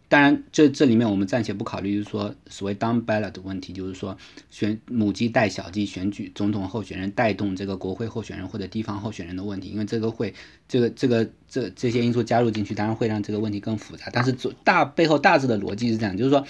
[0.09, 4.17] 当然，这这里面我们暂且不考虑，就是说所谓 down ballot 的问题，就是说
[4.49, 10.33] 选母鸡带小鸡选举总统候选人带动这个国会候选人或者地方候选人的问题，因为这个会
[10.67, 14.09] 这个这个这这些因素加入进去，当然会让这个问题更复杂。
[14.11, 14.33] 但是
[14.65, 16.45] 大背后大致的逻辑是这样，就是说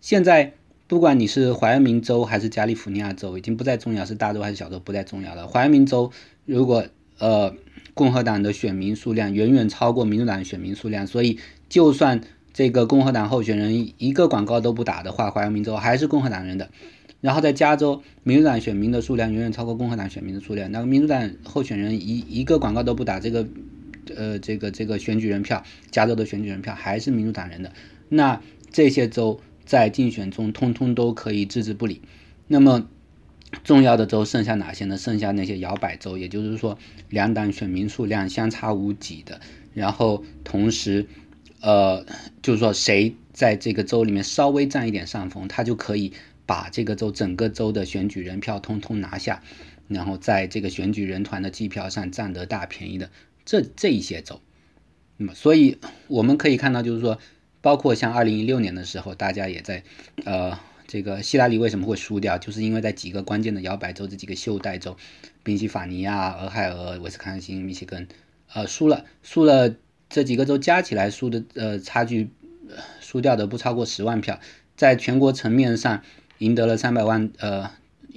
[0.00, 0.54] 现在。
[0.88, 5.46] 不管你是怀俄明州还是加利福尼亚州，已经不再重要，是大州还是小州不再重要了。
[5.46, 6.10] 怀俄明州
[6.46, 6.86] 如果
[7.18, 7.54] 呃
[7.92, 12.22] 共和党的选民数量远远超过民主党的选民数量，所以就算
[12.54, 16.70] 这个共和党候选人一个广告都不打的话，怀俄明州还是共和党人的。
[17.20, 23.46] 然后在加州，民主党选民的数量远远超过共和党选民的数量，那个民主党候选人一一个广告都不打，这个
[24.16, 27.70] 呃这个这个选举人票，加州的选举人票还是民主党人的。
[28.08, 28.40] 那
[28.72, 29.38] 这些州。
[29.68, 32.00] 在竞选中，通通都可以置之不理。
[32.46, 32.88] 那么
[33.64, 34.96] 重要的州剩下哪些呢？
[34.96, 36.78] 剩下那些摇摆州，也就是说，
[37.10, 39.42] 两党选民数量相差无几的。
[39.74, 41.06] 然后同时，
[41.60, 42.06] 呃，
[42.40, 46.14] 就是说，谁在这个州里面稍微占一点上风，他就可以
[46.46, 49.42] 把这个州整个州的选举人票通通拿下，
[49.86, 53.10] 然后在这个选举人团的计票上占得大便宜的
[53.44, 54.40] 这这一些州。
[55.18, 57.18] 那么，所以我们可以看到，就是说。
[57.60, 59.82] 包括像二零一六年的时候，大家也在，
[60.24, 64.96] 呃，这个希拉里为什么会输掉，就是因为在几个关键的摇摆州，这几个袖带州，
[65.42, 68.06] 宾夕法尼亚、俄亥俄、威斯康星、密歇根，
[68.52, 69.74] 呃，输了，输了
[70.08, 72.30] 这几个州加起来输的，呃，差距
[73.00, 74.38] 输掉的不超过十万票，
[74.76, 76.02] 在全国层面上
[76.38, 77.70] 赢得了三百万，呃，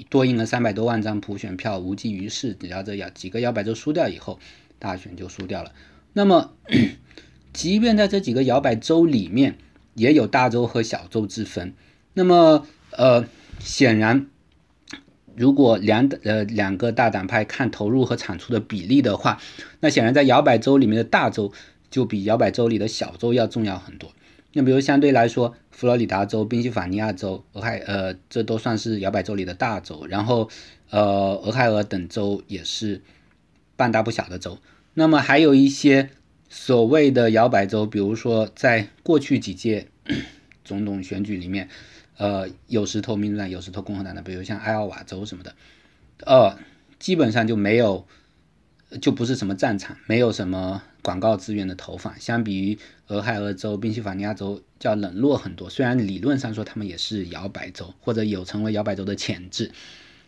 [0.09, 2.53] 多赢了三百多万张普选票，无济于事。
[2.53, 4.39] 只要这摇几个摇摆州输掉以后，
[4.79, 5.73] 大选就输掉了。
[6.13, 6.53] 那么，
[7.53, 9.57] 即便在这几个摇摆州里面，
[9.95, 11.73] 也有大州和小州之分。
[12.13, 13.25] 那么，呃，
[13.59, 14.27] 显然，
[15.35, 19.39] 如果两呃两个大党派看投入和产出的比例的话，
[19.79, 21.51] 那显然在摇摆州里面的大州
[21.89, 24.11] 就比摇摆州里的小州要重要很多。
[24.53, 30.05] 那比如相对来说，佛罗里达州、宾夕法尼亚州、俄亥呃，这都算是摇摆州里的大州。
[30.07, 30.49] 然后，
[30.89, 33.01] 呃，俄亥俄等州也是
[33.77, 34.57] 半大不小的州。
[34.93, 36.09] 那么还有一些
[36.53, 39.87] 所谓的摇摆州，比如说在过去几届
[40.65, 41.69] 总统选举里面。
[42.17, 45.55] 呃，有时投民主党，有时投共和党的，比如像艾奥瓦州什么的，
[46.23, 46.55] 呃，
[46.99, 48.05] 基本上就没有，
[49.01, 52.19] 就不是什么战场，没有什么广告资源的投放。
[52.19, 52.77] 相比于
[53.07, 55.67] 俄亥俄州、宾夕法尼亚州，叫冷落很多。
[55.67, 59.71] 虽然理论上说他们也是摇摆州，或者有成为摇摆州的潜质，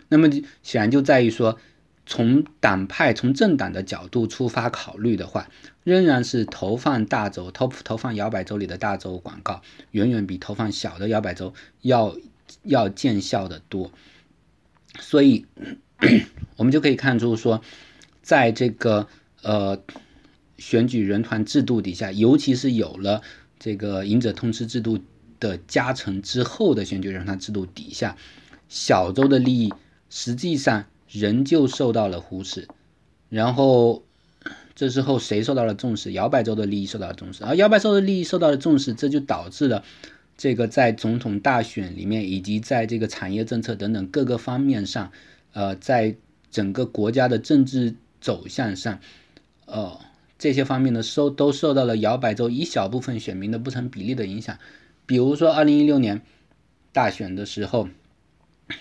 [0.10, 0.28] 那么
[0.64, 1.60] 显然就在于说。
[2.06, 5.50] 从党派、从政党的角度出发考虑的话，
[5.84, 9.62] 仍然是投放大州、投投放摇摆州里的大州广告，
[9.92, 12.16] 远远比投放小的摇摆州要
[12.64, 13.92] 要见效的多。
[15.00, 15.46] 所以，
[16.58, 17.62] 我们就可以看出说，
[18.22, 19.08] 在这个
[19.42, 19.82] 呃
[20.58, 23.22] 选举人团制度底下，尤其是有了
[23.60, 25.00] 这个赢者通吃制度
[25.40, 28.16] 的加成之后的选举人团制度底下，
[28.70, 29.74] 小州的利益
[30.10, 30.86] 实际上。
[31.10, 32.68] 仍旧受到了忽视，
[33.30, 34.04] 然后
[34.84, 36.12] 这时候谁受到了重视？
[36.12, 39.82] 摇摆州的利益受到了重视，而摇摆州的利益受到了重视，这就导致了
[40.36, 45.10] 这个在总统大选里面，以及在这个产业政策等等各个方面上，
[45.54, 46.18] 呃，在
[46.52, 49.00] 整个国家的政治走向上，
[49.68, 49.98] 呃，
[50.38, 54.60] 这些方面的受都受到了摇摆州一小部分选民的不成比例的影响。
[55.06, 56.22] 比如说，二零一六年
[56.92, 57.88] 大选的时候。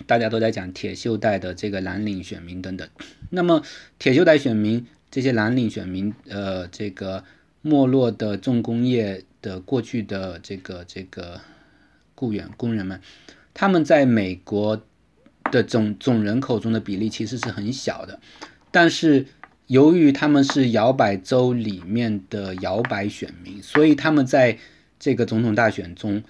[0.06, 2.88] 大家都在讲铁锈带的这个蓝领选民等等，
[3.30, 3.62] 那么
[3.98, 7.22] 铁锈带选民这些蓝领选民，呃，这个
[7.60, 11.38] 没落的重工业的过去的这个这个
[12.14, 12.98] 雇员工人们，
[13.52, 14.82] 他们在美国
[15.50, 18.18] 的总总人口中的比例其实是很小的，
[18.70, 19.26] 但是
[19.66, 24.56] 由于他们是摇摆州里面的摇摆选民，所以他们在
[24.98, 26.22] 这个总统大选中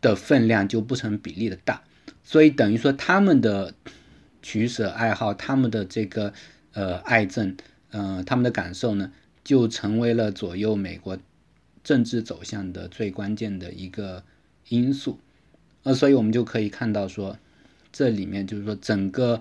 [0.00, 1.82] 的分量就不成比例的大。
[2.22, 3.74] 所以等于说，他们的
[4.40, 6.32] 取舍爱好，他们的这个
[6.72, 7.54] 呃爱憎，
[7.94, 11.16] 呃他们的感受呢，就成为了左右美国
[11.82, 14.24] 政治走向的最关键的一个
[14.68, 15.18] 因素。
[15.84, 17.38] 呃，所以我们就可以看到说，
[17.92, 19.40] 这里面就是说整个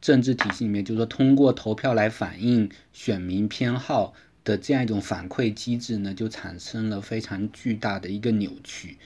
[0.00, 8.96] 政治体系里面，就是说通过投票来反映选民偏好的这样一种反馈机制呢，就产生了非常巨大的一个扭曲。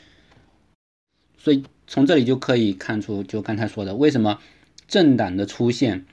[1.36, 1.64] 所以。
[1.90, 4.38] 从这里就可以看出，就刚才说的，为什么
[4.86, 6.04] 政党的出现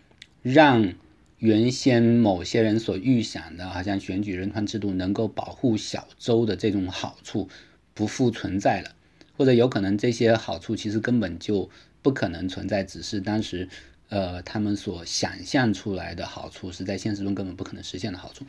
[0.41, 0.93] 让
[1.37, 7.49] 原先某些人所预想的，好像选举人团制度能够保护小州的这种好处
[7.93, 8.95] 不复存在了，
[9.37, 11.69] 或者有可能这些好处其实根本就
[12.01, 13.69] 不可能存在，只是当时
[14.09, 18.45] 呃他们所想象出来的好处是在现实中根本不可能实现的好处。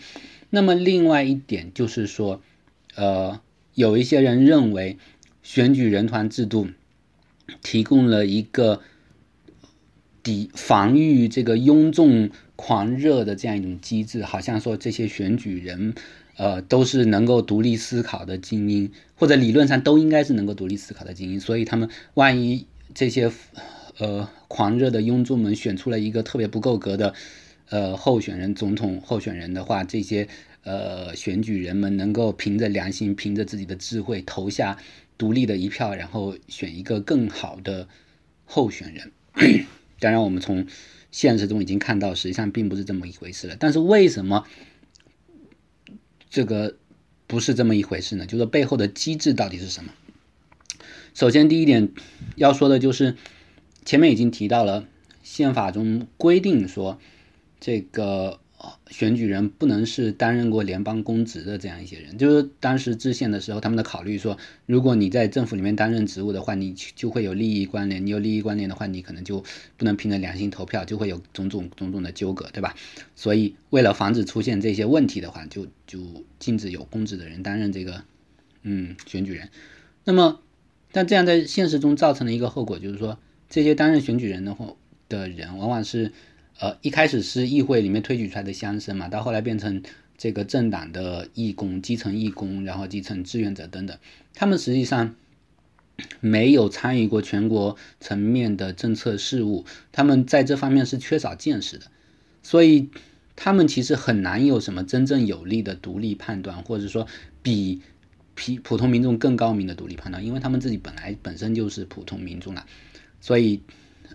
[0.51, 2.41] 那么另外一点就是说，
[2.95, 3.41] 呃，
[3.75, 4.99] 有一些人认为
[5.43, 6.69] 选举人团制度。
[7.63, 8.81] 提供了一个
[10.25, 15.95] 抵防御这个庸众狂热的这样一种机制，好像说这些选举人，
[16.37, 23.31] 呃，都是能够独立思考的精英，或者理论上都应该是能够独立思考的精英，所以他们万一这些
[23.99, 27.15] 呃狂热的庸众们选出了一个特别不够格的
[27.69, 30.27] 呃候选人，总统候选人的话，这些
[30.65, 34.79] 呃选举人们能够凭着良心，凭着自己的智慧投下。
[35.19, 37.89] 独立的一票，然后选一个更好的
[38.45, 39.13] 候选人。
[39.99, 40.67] 当然，我们从
[41.17, 43.57] 现实中已经看到，实际上并不是这么一回事了。
[43.59, 44.45] 但是，为什么
[46.29, 46.77] 这个
[47.27, 48.27] 不是这么一回事呢？
[48.27, 49.95] 就是背后的机制到底是什么？
[51.15, 51.91] 首先，第一点
[52.35, 53.17] 要说的就是，
[53.87, 54.87] 前面已经提到了，
[55.23, 57.01] 宪法中规定说，
[57.59, 58.39] 这个。
[58.89, 69.45] 选举人不能是担任过联邦公职的这样一些人，就是当时制宪的时候，他们的考虑说，如果你在政府里面担任职务的话，你就会有利益关联，你有利益关联的话，你可能就
[69.77, 72.75] 不能凭着良心投票，就会有种种种种的纠葛，对吧？
[73.15, 76.01] 所以为了防止出现这些问题的话，就就
[76.39, 78.05] 禁止有公职的人担任这个
[78.63, 79.51] 嗯选举人。
[80.05, 80.41] 那么
[80.93, 83.19] 但这样在现实中造成的一个后果就是说，
[83.51, 84.75] 这些担任选举人的话
[85.09, 86.13] 的人，往往是
[86.59, 89.83] 呃一开始是议会里面推举出来的乡绅嘛，到后来变成
[90.17, 93.99] 这个政党的义工、基层义工，然后基层志愿者等等，
[94.35, 95.15] 他们实际上。
[96.21, 101.87] 没有参与过全国层面的政策事务，他们在这方面是缺少见识的，
[102.43, 102.91] 所以
[103.35, 107.07] 他们其实很难有什么真正有力的独立判断，或者说
[107.43, 107.81] 比
[108.35, 112.67] 普普通民众更高明的独立判断，因为他们自己本来本身就是普通民众了，
[113.23, 113.63] 所以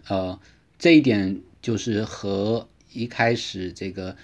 [0.07, 0.39] 呃
[0.77, 4.15] 这一点就是和一开始这个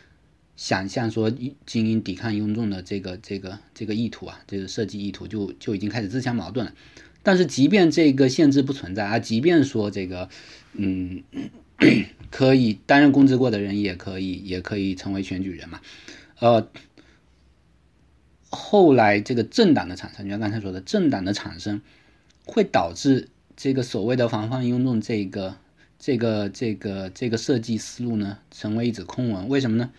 [0.56, 1.32] 想象说
[1.66, 6.74] 精英抵抗庸众的这个这个这个意图啊，这个设计意图就就已经开始自相矛盾了。
[7.24, 10.30] 但是，即便这个限制不存在啊，即便说这个，
[10.72, 11.24] 嗯，
[12.32, 15.82] 可以担任公职过的人也可以，也可以成为选举人嘛，
[16.40, 16.70] 呃，
[18.50, 21.82] 后来这个政党的产生，就像刚才说的，政党的产生
[22.46, 23.28] 会导致
[23.58, 25.58] 这个所谓的防范庸众这个
[26.00, 29.48] 这个这个这个设计思路呢，成为一纸空文。
[29.50, 29.92] 为什么呢？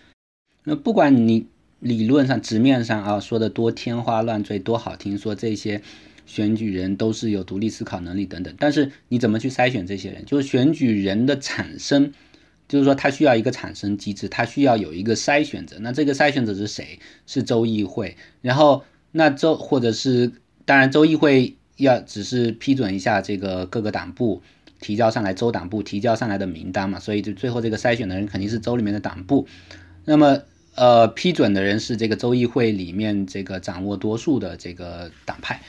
[0.65, 1.47] 那不管你
[1.81, 5.83] 理论上、纸面上啊说的多天花乱坠、多好听，说这些。
[6.27, 10.23] 选举人都是有独立思考能力等等，但是你怎么去筛选这些人？
[10.27, 12.13] 就是选举人的产生，
[12.69, 15.79] 就是说他需要一个产生机制，他需要有一个筛选者。
[15.81, 16.99] 那这个筛选者是谁？
[17.27, 18.15] 是州议会。
[18.43, 20.31] 然后那州或者是
[20.67, 24.43] 当然州议会要只是批准一下这个各个党部
[24.81, 29.47] 提交上来州党部提交上来的名单嘛，所以就最后这个筛选的人肯定是州里面的党部。
[30.05, 30.41] 那么
[30.75, 35.61] 呃批准的人是这个州议会里面这个掌握多数的这个党派。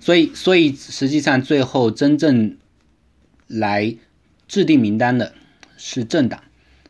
[0.00, 2.56] 所以，所以实际上最后真正
[3.46, 3.94] 来
[4.48, 5.32] 制定名单的
[5.76, 6.42] 是政党。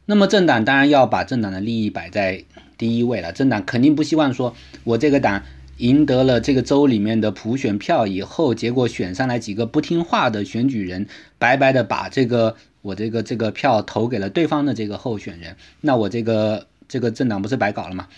[0.06, 2.44] 那么政党当然要把政党的利益摆在
[2.78, 3.30] 第一位了。
[3.32, 5.42] 政党肯定不希望说，我这个党
[5.78, 11.06] 赢得了这个州里面的普选票以后，结果选上来几个不听话的选举人，
[11.38, 18.08] 白白的把这个我这个这个票投给了对方的这个候选人，那我这个这个政党不是白搞了吗？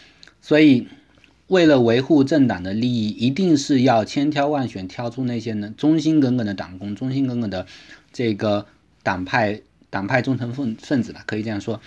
[0.40, 0.88] 所以。
[1.48, 7.66] 为了维护政党的利益，一定是要千挑万选挑出那些呢忠心耿耿的党工、忠心耿耿的
[8.14, 8.64] 这个
[9.02, 11.82] 党派党派忠诚分分子吧，可以这样说。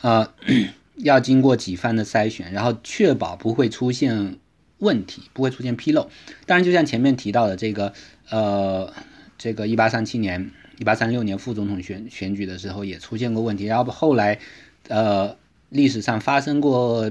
[0.00, 0.32] 呃，
[0.96, 4.38] 要经过几番的筛选，然后确保不会出现
[4.82, 6.10] 问题，不会出现纰漏。
[6.44, 7.94] 当然，就像前面提到的这个，
[8.28, 8.92] 呃，
[9.38, 14.38] 这个一八三七年、一八三六年副总统选选举的时候也出现过问题，然后后来，
[14.88, 15.36] 呃，
[15.70, 17.10] 历史上发生过。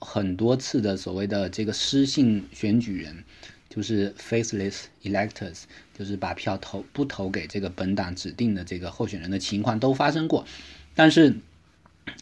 [0.00, 3.24] 很多次的所谓的这个失信选举人，
[3.68, 5.62] 就是 faceless electors，
[5.98, 10.46] 就是把票投不投给这个本党指定的这个候选人的情况都发生过。
[10.94, 11.38] 但是，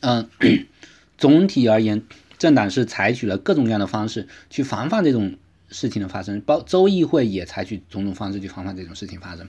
[0.01, 0.31] 嗯，
[1.19, 2.03] 总体而言，
[2.39, 5.37] 政党是采取了各种各样的方式去防范这种
[5.69, 9.47] 事情的发生，包州议会也采取种种方式去防范这种事情发生。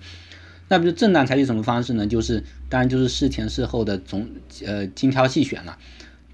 [0.68, 2.06] 那比如政党采取什么方式呢？
[2.08, 4.28] 就是当然就是事前事后的总
[4.66, 5.78] 呃精挑细选了，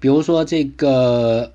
[0.00, 1.52] 比如说这个。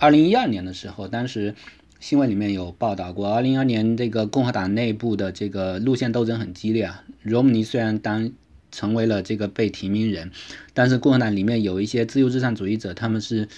[0.00, 1.56] 二零一二年的时候，当时
[1.98, 7.02] 新闻里面有报道过，二零一二年这个共和党内部的这个路线斗争很激烈啊。
[7.24, 8.30] 罗姆尼虽然当
[8.70, 10.30] 成为了这个被提名人，
[10.72, 13.48] 但是共和党里面有一些自由至上主义者，他们是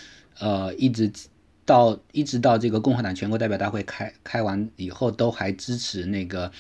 [0.41, 1.13] 呃一直
[1.65, 6.51] 到一直到这个共和党全国代表大会开开完以后，都还支持那个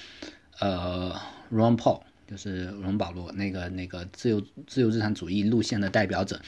[0.60, 1.12] 呃
[1.52, 6.40] Ron Paul，就是荣保罗那个那个自由自由资产主义路线的代表者。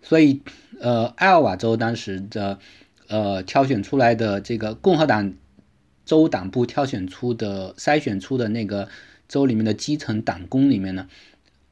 [0.00, 0.42] 所以，
[0.80, 2.58] 呃，艾奥瓦州当时的，
[3.08, 5.32] 呃，挑选出来的这个共和党
[6.04, 8.86] 州党部挑选出的筛选出的那个
[9.28, 11.08] 州里面的基层党工里面呢，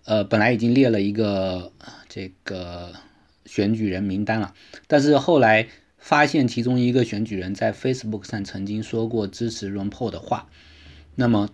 [0.06, 1.72] 呃，本来已经列了一个
[2.08, 2.94] 这个
[3.44, 4.54] 选举人名单了，
[4.86, 5.68] 但是后来
[5.98, 10.48] 发现其中一个选举人在 Facebook 上曾经说过支持 Ron Paul 的话，
[11.14, 11.48] 那么，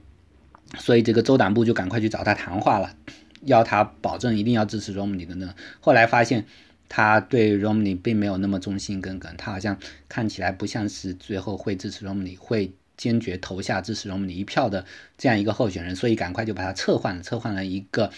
[0.79, 2.97] 所以这个州党部就赶快去找他谈话了，
[3.43, 5.55] 要他保证一定要支持 Romney 的呢。
[5.81, 6.45] 后来发现。
[6.91, 9.79] 他对 Romney 并没有那么忠心耿耿，他好像
[10.09, 14.87] 看起来不像是最后会支持 Romney，会坚决投下支持 Romney 一票的
[15.19, 18.11] 这样一个候选人，所以赶快就把他撤换了，撤换了一个，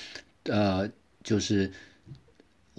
[0.45, 0.89] 呃，
[1.25, 1.73] 就是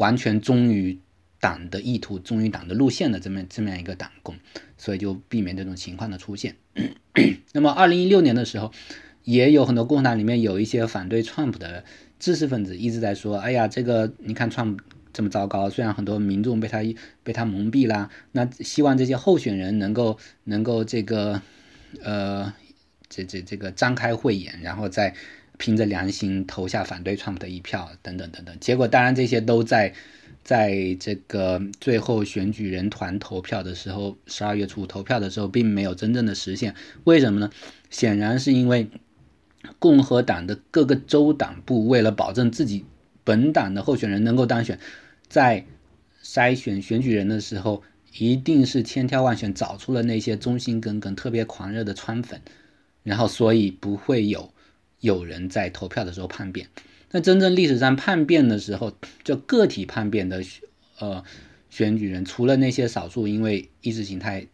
[0.02, 1.00] 完全忠于
[1.40, 4.36] 党的意图、忠于党的路线的这么这么样一个党工，
[4.78, 6.56] 所以就避免这种情况的出现。
[7.54, 8.72] 那么，二零一六年的时候，
[9.24, 11.84] 也有很多共产党里面有一些反对 Trump 的
[12.20, 14.78] 知识分子一直在说：“哎呀，这个你看创。”
[15.14, 16.80] 这么糟糕，虽然很多民众被他
[17.22, 21.42] 被他蒙蔽啦，那希望这些候选人能够能够这个，
[22.02, 22.54] 呃，
[23.10, 25.14] 这这这个张开慧眼，然后再
[25.62, 28.58] 凭着良心投下反对 Trump 的一票，等等等等。
[28.60, 29.94] 结果当然这些都在
[30.44, 36.74] 在这个最后选举人团投票的时候，十二月初投票的时候，并没有真正的实现。
[37.04, 37.52] 为什么呢？
[37.92, 38.90] 显然是因为
[39.78, 42.84] 共和党的各个州党部为了保证自己
[43.24, 44.80] 本党的候选人能够当选，
[45.28, 45.64] 在
[46.24, 47.84] 筛选选举人的时候，
[48.18, 52.42] 一定是千挑万选找出了那些忠心耿耿、特别狂热的川粉，
[53.04, 54.52] 然后所以不会有
[55.02, 56.70] 有人在投票的时候叛变。
[57.12, 58.94] 那真正历史上叛变的时候，
[59.26, 60.42] 就个体叛变的
[61.00, 61.22] 呃
[61.70, 64.48] 选举人，除了那些少数因为意识形态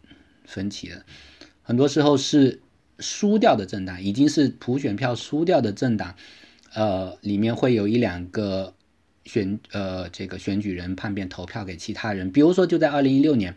[0.44, 1.04] 分歧的，
[1.62, 2.60] 很多时候是。
[3.00, 6.16] 输掉的政党已经是普选票输掉的政党，
[6.74, 8.74] 呃，里面会有一两个
[9.24, 13.54] 选呃这个选举人叛变投票给其他人，比如说就在二零一六年，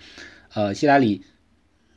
[0.54, 1.24] 呃，希拉里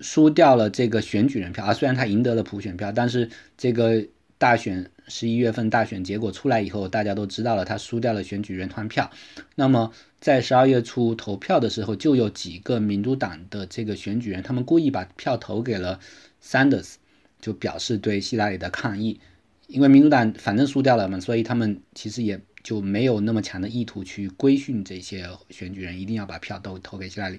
[0.01, 3.29] 输掉了这个选举人票啊，虽然他赢得了普选票，但是
[3.59, 4.07] 这个
[4.39, 9.11] 大选十一月份大选结果出来以后，大家都知道了他输掉了选举人团票，
[9.55, 16.01] 那么在十二月初投票的时候，就有几个民主党的这个选举人，他们故意把票投给了
[16.43, 16.95] Sanders。
[17.41, 19.21] 就表示对希拉里的抗议，
[19.67, 27.39] 因为民主党反正输掉了嘛，所以他们其实也就没有那么强的意图去规训这些选举人，一定要把票都投给希拉里。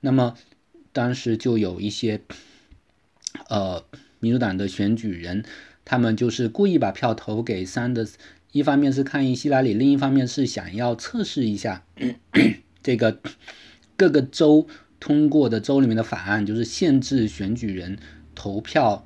[0.00, 0.36] 那么
[0.92, 2.20] 当时就有一些
[3.48, 3.82] 呃
[4.18, 5.42] 民主党的选举人，
[5.90, 8.12] 他们就是故意把票投给 Sanders，
[8.52, 11.84] 一方面是抗议希拉里，另一方面是想要测试一下
[12.80, 13.18] 这个
[13.96, 14.68] 各个州
[15.00, 17.98] 通过的州里面的法案，就是限制选举人
[18.36, 19.04] 投票。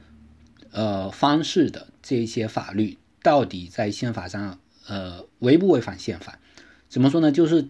[0.72, 6.38] 呃，方式的这些法律到底在宪法上，呃，违不违反宪法？
[6.90, 7.32] 怎么说呢？
[7.32, 7.66] 就是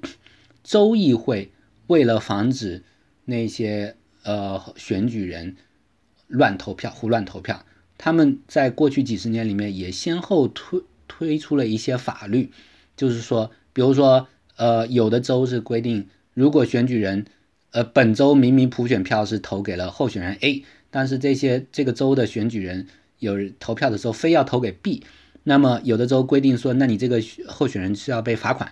[0.64, 1.52] 州议会
[1.86, 2.82] 为了防止
[3.26, 3.94] 那些
[4.24, 5.54] 呃选举人
[6.26, 7.64] 乱投票、胡乱投票，
[7.97, 12.51] 他们在过去几十年里面也先后推推出了一些法律，
[12.97, 17.26] 就是说，比如说，呃，有的州是规定，如果选举人，
[17.70, 20.64] 呃，本周明明普选票是投给了候选人 A。
[20.90, 22.86] 但是这些这个州的选举人
[23.18, 25.03] 有投票的时候非要投给 B，
[25.42, 28.68] 那么有的州规定说，那你这个候选人是要被罚款；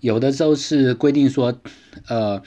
[0.00, 1.60] 有的州是规定说，
[2.08, 2.42] 呃，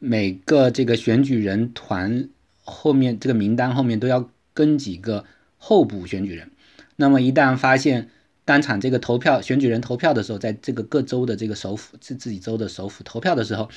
[0.00, 2.28] 每个这个选举人团
[2.62, 5.24] 后面这个名单后面都要跟几个
[5.60, 6.50] 候补选举人。
[6.96, 8.10] 那么一旦发现
[8.44, 13.70] 当场这个投票选举人投票的时候，在这个各州的这个首府自自己州的首府投票的时候。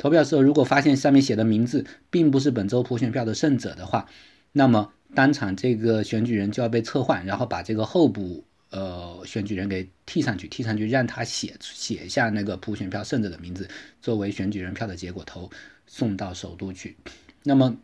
[0.00, 4.06] 投票时候，如果发现上面写的名字并不是本周普选票的胜者的话，
[4.52, 13.68] 那么当场这个选举人就要被撤换，然后把这个候补呃选举人给替上去，替上去让他写写下那个普选票胜者的名字，
[14.00, 15.50] 作为选举人票的结果投
[15.88, 16.96] 送到首都去。
[17.42, 17.76] 那么，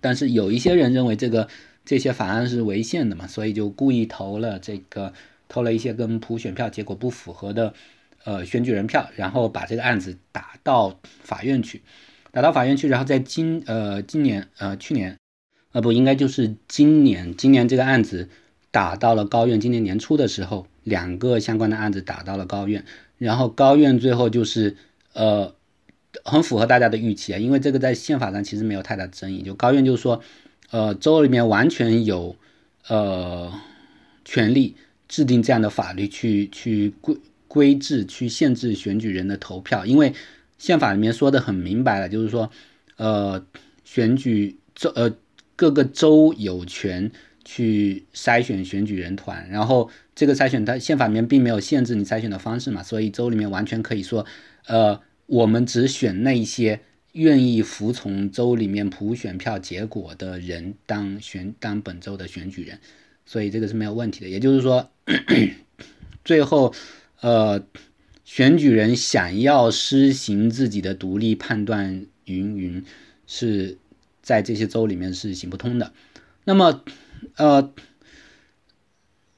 [0.00, 1.48] 但是有一些人认为这个
[1.84, 5.12] 这些法案是违宪的嘛，所以就故意投了这个
[5.48, 7.74] 投了一些跟普选票结果不符合的。
[8.24, 11.82] 呃，选举人票，然后把这个案子打到法院去，
[12.30, 15.18] 打到法院去，然后在今呃今年呃去年，
[15.72, 18.28] 呃不应该就是今年，今年这个案子
[18.70, 22.84] 打到了高院，今年年初的时候，两个相关的案子打到了高院，
[23.18, 24.76] 然后高院最后就是
[25.14, 25.56] 呃
[26.24, 30.22] 很符合大家的预期啊，因为这个在宪法上其实没有太大争议，就高院就是说，
[30.72, 32.34] 呃州里面完全有
[32.88, 33.52] 呃
[34.24, 34.74] 权利
[35.06, 37.16] 制定这样的法律去去规。
[37.52, 40.14] 规制去限制选举人的投票，因为
[40.56, 42.50] 宪法里面说的很明白了，就是说，
[42.96, 43.44] 呃，
[43.84, 45.14] 选举州呃
[45.54, 47.12] 各个州有权
[47.44, 54.24] 去筛选选举人团，然后这个筛选它宪法里面并没有限制你筛选的方式嘛，所以州里面完全可以说，
[54.66, 56.80] 呃，我们只选那一些
[57.12, 62.78] 愿意服从州里面普选票结果的人当选当本州的选举人，
[63.24, 64.28] 所以这个是没有问题的。
[64.28, 64.90] 也就是说，
[66.24, 66.74] 最后。
[67.20, 67.64] 呃，
[68.24, 72.84] 选举人想要施行自己的独立判断，云云，
[73.28, 73.78] 是
[74.22, 75.92] 在这些州里面是行不通的。
[76.42, 76.82] 那么，
[77.36, 77.72] 呃，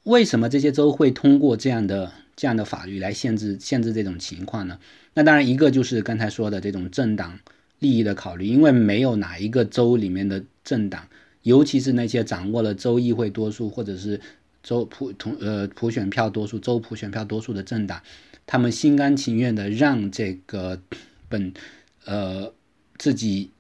[0.05, 4.79] 为什么这些州会通过这样的这样的法律来限制限制这种情况呢？
[5.13, 7.41] 那当然，一个就是刚才说的这种政党
[7.85, 11.07] 利益的考虑，因为没有哪一个州里面的政党，
[11.43, 14.21] 尤其是那些掌握了州议会多数或者是。
[14.67, 18.01] 州普同呃普选票多数州普选票多数的政党，
[18.47, 20.81] 他们心甘情愿的让这个
[21.29, 21.53] 本
[22.07, 22.51] 呃
[22.97, 23.51] 自己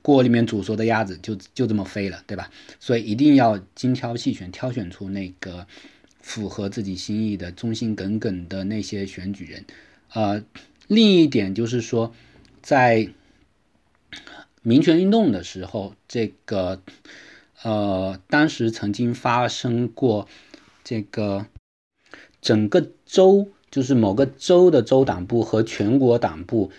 [0.00, 2.50] 锅里面煮熟的鸭子就就这么飞了，对吧？
[2.80, 5.66] 所以一定要精挑细选，挑选出那个
[6.22, 9.62] 符合自己心意的忠心耿耿的那些选举人。
[10.14, 10.42] 呃，
[10.88, 12.14] 另一点就是说，
[12.62, 13.06] 在
[14.64, 16.82] 民权运动的时候，这个
[17.62, 20.26] 呃当时曾经发生过。
[20.86, 21.46] 这个
[22.42, 26.70] 整个州就是某个州的州党部和全国党部，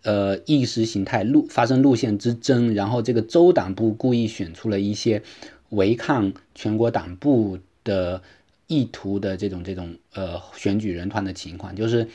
[0.00, 5.22] 呃，意识形态路发生路线之争，然后这个州党部故意选出了一些
[5.68, 8.22] 违抗全国党部的
[8.66, 12.08] 意图的这种这种呃选举人团的情况，就是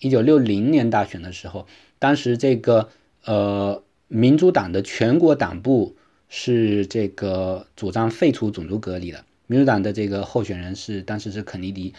[0.00, 1.68] 一九六零年大选的时候，
[2.00, 2.88] 当时这个
[3.24, 5.94] 呃民主党的全国党部
[6.28, 11.94] 是这个主张废除种族隔离的，民主党的这个候选人是当时是肯尼迪，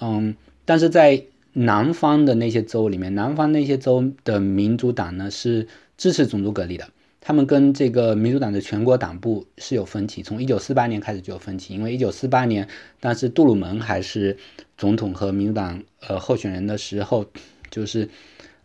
[0.00, 6.88] 嗯，但是在南方的那些州里面，南方那些州的民主党呢是支持种族隔离的。
[7.24, 12.66] 他们跟这个民主党的全国党部是有分歧，从一九四八年开始就有分歧，因为一九四八年
[12.98, 14.36] 当时杜鲁门还是
[14.76, 17.24] 总统和民主党呃候选人的时候，
[17.70, 18.08] 就是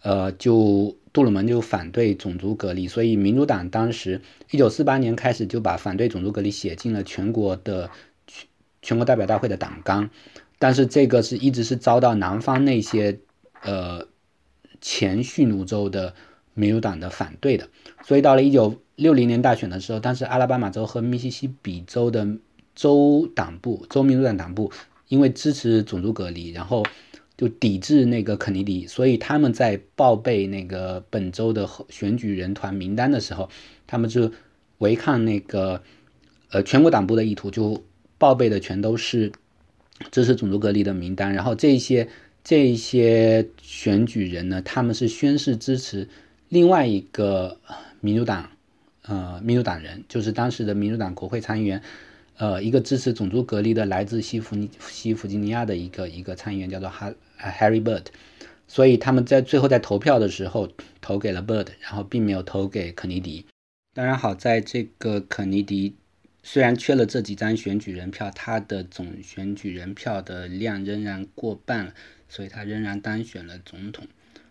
[0.01, 7.89] 呃就杜鲁门就反对种族隔离，所以民主党当时一九四八年开始就把反对种族隔离写进了全国的
[8.25, 8.47] 全
[8.81, 10.09] 全国代表大会的党纲，
[10.59, 13.19] 但是这个是一直是遭到南方那些
[13.61, 14.07] 呃
[14.81, 16.13] 前蓄奴州的。
[16.59, 17.69] 民主党的反对的，
[18.03, 22.27] 所以到了一九六零年大选的时候，当时阿拉巴马州和密西西比州的
[22.73, 24.71] 州党部、州民主党党部
[25.07, 26.83] 因为支持种族隔离，然后
[27.37, 33.47] 就抵制那个肯尼迪，所以他们在报备那个本州的选举人团名单的时候，
[33.85, 34.31] 他们就
[34.79, 35.83] 违抗那个
[36.49, 37.83] 呃全国党部的意图，就
[38.17, 39.31] 报备的全都是
[40.11, 42.07] 支持种族隔离的名单，然后这些
[42.43, 46.09] 这些选举人呢，他们是宣誓支持。
[46.49, 47.59] 另外一个
[47.99, 48.49] 民主党，
[49.03, 51.81] 呃，民主党人就是当时的民主党国会参议员，
[52.37, 58.05] 呃，一个支持种族隔离的来自西弗尼西弗吉尼亚的一个一个参议员叫做哈啊 Harry Bird，
[58.67, 60.69] 所以他们在最后在投票的时候
[61.01, 63.45] 投给了 Bird，然后并没有投给肯尼迪。
[63.93, 65.95] 当然，好在这个肯尼迪
[66.43, 71.93] 虽然缺了这几张选举人票，他的总选举人票的量仍然过半了，
[72.27, 74.07] 所以他仍然当选了总统。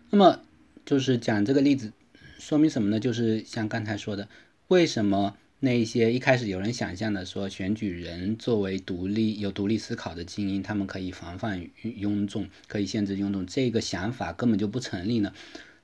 [0.09, 0.41] 那么。
[0.85, 1.91] 就是讲这个例子，
[2.39, 2.97] 说明什么呢？
[2.97, 4.29] 就是像刚才说的，
[4.69, 15.33] 为什么那一些一开始有人想象的说选举人作为独立有独立思考的精英，他们可以防范庸众，可以限制庸众，这个想法根本就不成立呢？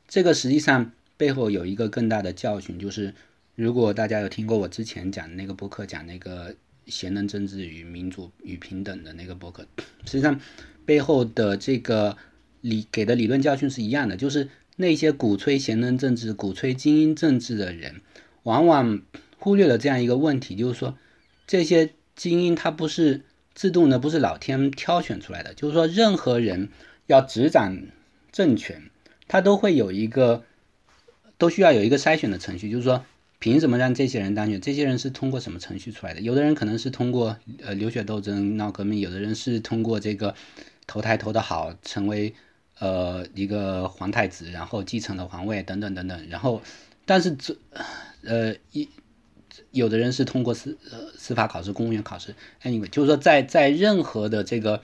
[0.07, 3.13] 这个实际上背后有一个更大的教训，就是
[3.55, 6.55] 如果大家有听过我之前讲的那个博客，讲那个
[6.85, 9.65] 贤能政治与民主与平等的那个博客，
[10.05, 10.39] 实际上
[10.85, 12.17] 背后的这个
[12.61, 14.49] 理给的理论教训是一样的，就是。
[14.75, 18.01] 那些鼓吹贤能政治、鼓吹精英政治的人，
[18.41, 19.03] 往往
[19.43, 20.97] 忽略了这样一个问题，就是说，
[21.45, 25.53] 这些精英他不是自动的，不是老天挑选出来的。
[25.53, 26.69] 就是说，任何人
[27.07, 27.77] 要执掌
[28.31, 28.89] 政权，
[29.27, 30.45] 他都会有一个，
[31.37, 32.71] 都需要有一个筛选的程序。
[32.71, 33.03] 就是说，
[33.39, 34.61] 凭什么让这些人当选？
[34.61, 36.21] 这些人是通过什么程序出来的？
[36.21, 40.33] 有的人可能是通过呃流血斗争、闹革命；有的人是通过这个
[40.87, 42.33] 投胎投的好，成为。
[42.79, 46.61] 呃，一个皇太子，然后继承了皇位，等等等等，然后，
[47.05, 47.55] 但是这，
[48.23, 48.89] 呃，一
[49.71, 54.81] 有的人是通过司呃司法考试、公务员考试，anyway，就是说在在任何的这个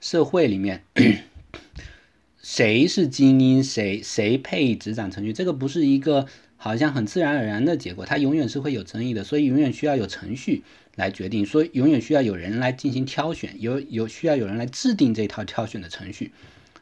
[0.00, 0.84] 社会里面，
[2.42, 10.62] 谁是精英，谁谁配执掌程序，这个不是一个好像很自然而然的结果，它永远是会有争议的，所以永远需要有程序
[10.94, 16.32] 来决定，所以永远需要有人来进行挑选，有有需要有人来制定这套挑选的程序。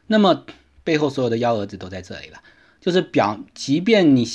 [0.07, 0.45] 那么
[0.83, 2.41] 背后所有的幺蛾子都在这里了，
[2.79, 4.27] 就是表，即便你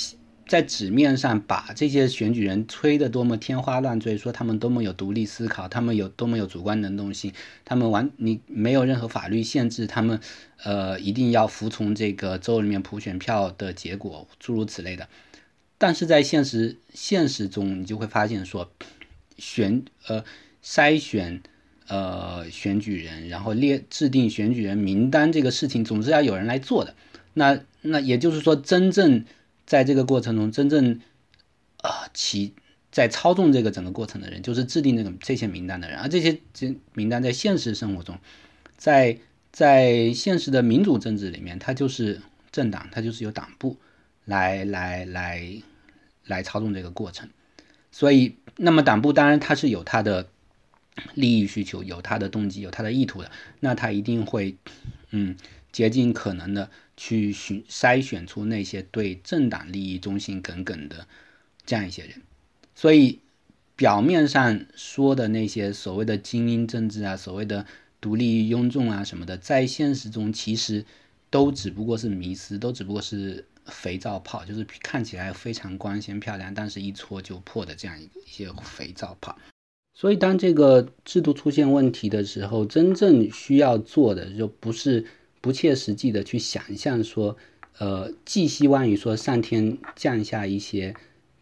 [0.47, 7.33] 在纸面上把这些选举人吹得多么天花乱坠，说他们多么有独立思考，他们有多么有主观能动性，
[7.65, 10.21] 他们完你没有任何法律限制，他们
[10.63, 15.09] 呃一定要服从这个州里面普选票的结果，诸如此类的。
[15.79, 18.71] 但是在现实现实中，你就会发现说，
[19.39, 20.25] 选呃
[20.65, 21.43] 筛选。
[21.89, 26.97] 呃，选举人，然后列制定选举人名单这个事情，总是要有人来做的。
[27.35, 29.25] 那那也就是说，真正
[29.67, 31.01] 在这个过程中，真正
[31.79, 32.55] 啊起
[32.91, 35.99] 在操纵这个整个过程的人，就是制定这个这些名单的人。
[35.99, 38.19] 而这些这名单在现实生活中，
[38.77, 39.19] 在
[39.53, 43.77] 在现实的民主政治里面，它就是政党，它就是由党部
[44.25, 45.63] 来来来
[46.25, 47.29] 来操纵这个过程。
[47.91, 50.29] 所以，那么党部当然它是有它的。
[51.13, 54.57] 利益需求有他的动机，有他的意图的，那他一定会，
[55.11, 55.37] 嗯，
[55.71, 61.07] 竭尽可能的去选筛选出那些对政党利益忠心耿耿的
[61.65, 62.23] 这样一些人。
[62.75, 63.21] 所以
[63.75, 67.67] 表面上说的那些所谓的精英政治啊，所谓的
[68.01, 70.85] 独立于庸众啊什么的，在现实中其实
[71.31, 79.37] 都只不过是迷思，都只不过是肥皂泡，就是看起来非常光鲜漂亮，但是一戳就破的这样一些肥皂泡。
[79.95, 85.07] 所以，当这个制度出现问题的时候，真正需要做的就不是
[85.41, 87.37] 不切实际的去想象说，
[87.79, 90.95] 呃，寄希望于说上天降下一些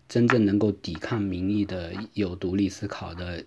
[0.08, 3.44] 真正能够抵抗民意的、有独立思考的、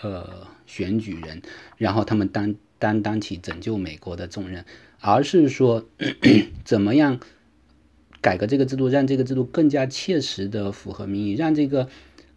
[0.00, 1.40] 呃选举人，
[1.76, 4.64] 然后他们担担当起拯救美国的重任，
[5.00, 5.86] 而是说
[6.64, 7.20] 怎么样
[8.20, 11.88] 改革这个制度，让这个制度更加切实的符合民意，让这个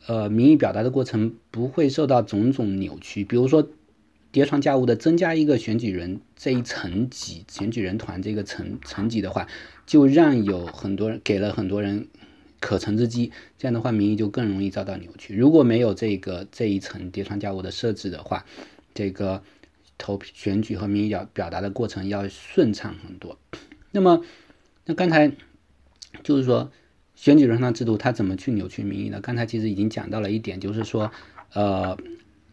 [0.05, 3.67] 呃民意表达的过程不会受到种种扭曲，比如说。
[4.35, 9.47] 叠床架屋的增加一个选举人这一层级，选举人团这个层层级的话，
[9.85, 12.09] 就让有很多人给了很多人
[12.59, 15.37] 可乘之机，这样的话民意就更容易遭到扭曲。
[15.37, 18.43] 如果没有这个这一层叠床架屋的设置的话，
[18.93, 19.41] 这个
[19.97, 23.39] 投选举和民意表表达的过程要顺畅很多。
[23.91, 24.21] 那么，
[24.83, 25.31] 那刚才
[26.23, 26.69] 就是说
[27.15, 29.21] 选举人团制度它怎么去扭曲民意呢？
[29.21, 31.09] 刚才其实已经讲到了一点，就是说，
[31.53, 31.97] 呃。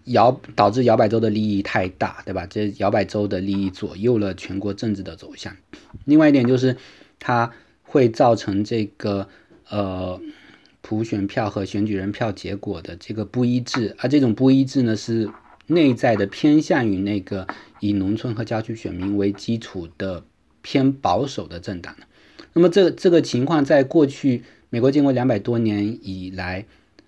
[0.05, 2.46] 摇导致摇摆州的利益太大，对吧？
[2.46, 5.57] 这摇摆州的利益左右了全国政治的走向。
[6.05, 6.76] 另外一点就是，
[7.18, 9.28] 它会造成这个
[9.68, 10.20] 呃
[10.80, 15.30] 普选票和选举人票结果的这个不一致，而这种不一致呢，是
[15.66, 17.46] 内在的偏向于那个
[17.80, 20.24] 以农村和郊区选民为基础的
[20.62, 21.94] 偏保守的政党
[22.53, 26.66] 那么这这个情况在过去美国建国两百多年以来，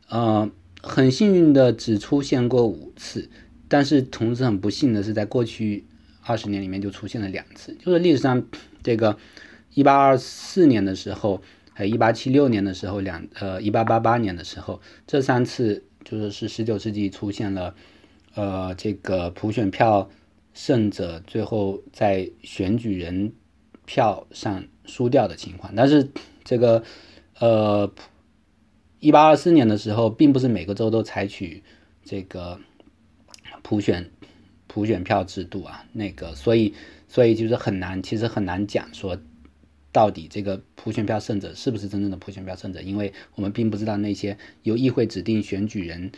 [0.08, 0.50] 呃。
[0.86, 3.30] 很幸运的只出现过五次，
[3.68, 5.86] 但是同时很不幸的是，在过去
[6.22, 7.74] 二十年里面就出现了两次。
[7.82, 8.44] 就是历史上
[8.82, 9.16] 这个
[9.72, 11.40] 一八二四年的时候，
[11.72, 17.74] 还有一八七六年的时候，两呃一八八八年的时候，这三次就是是十九世纪出现了
[18.34, 20.10] 呃这个普选票
[20.52, 23.32] 胜者最后在选举人
[23.86, 25.72] 票上输掉的情况。
[25.74, 26.10] 但是
[26.44, 26.82] 这个
[27.38, 27.90] 呃。
[29.04, 31.62] 一八二四年的时候，并不是每个州都采取
[32.06, 32.58] 这个
[33.62, 34.10] 普选
[34.66, 36.72] 普选票制度啊，那个，所以
[37.06, 39.18] 所以就是很难，其实很难讲说
[39.92, 46.10] 到底这个普选票胜者是不是真正的普选票胜者，因为我们并不知道那些由议会指定选举人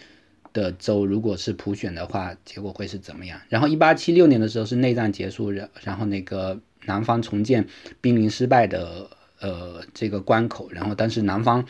[0.52, 3.40] 的州，如果是普选的话，结果会是怎么样。
[3.48, 7.66] 然后一八七六年的时候是内战结束，然然后那个南方重建
[8.00, 9.10] 濒临失败的
[9.40, 11.66] 呃这个关口，然后但是南方。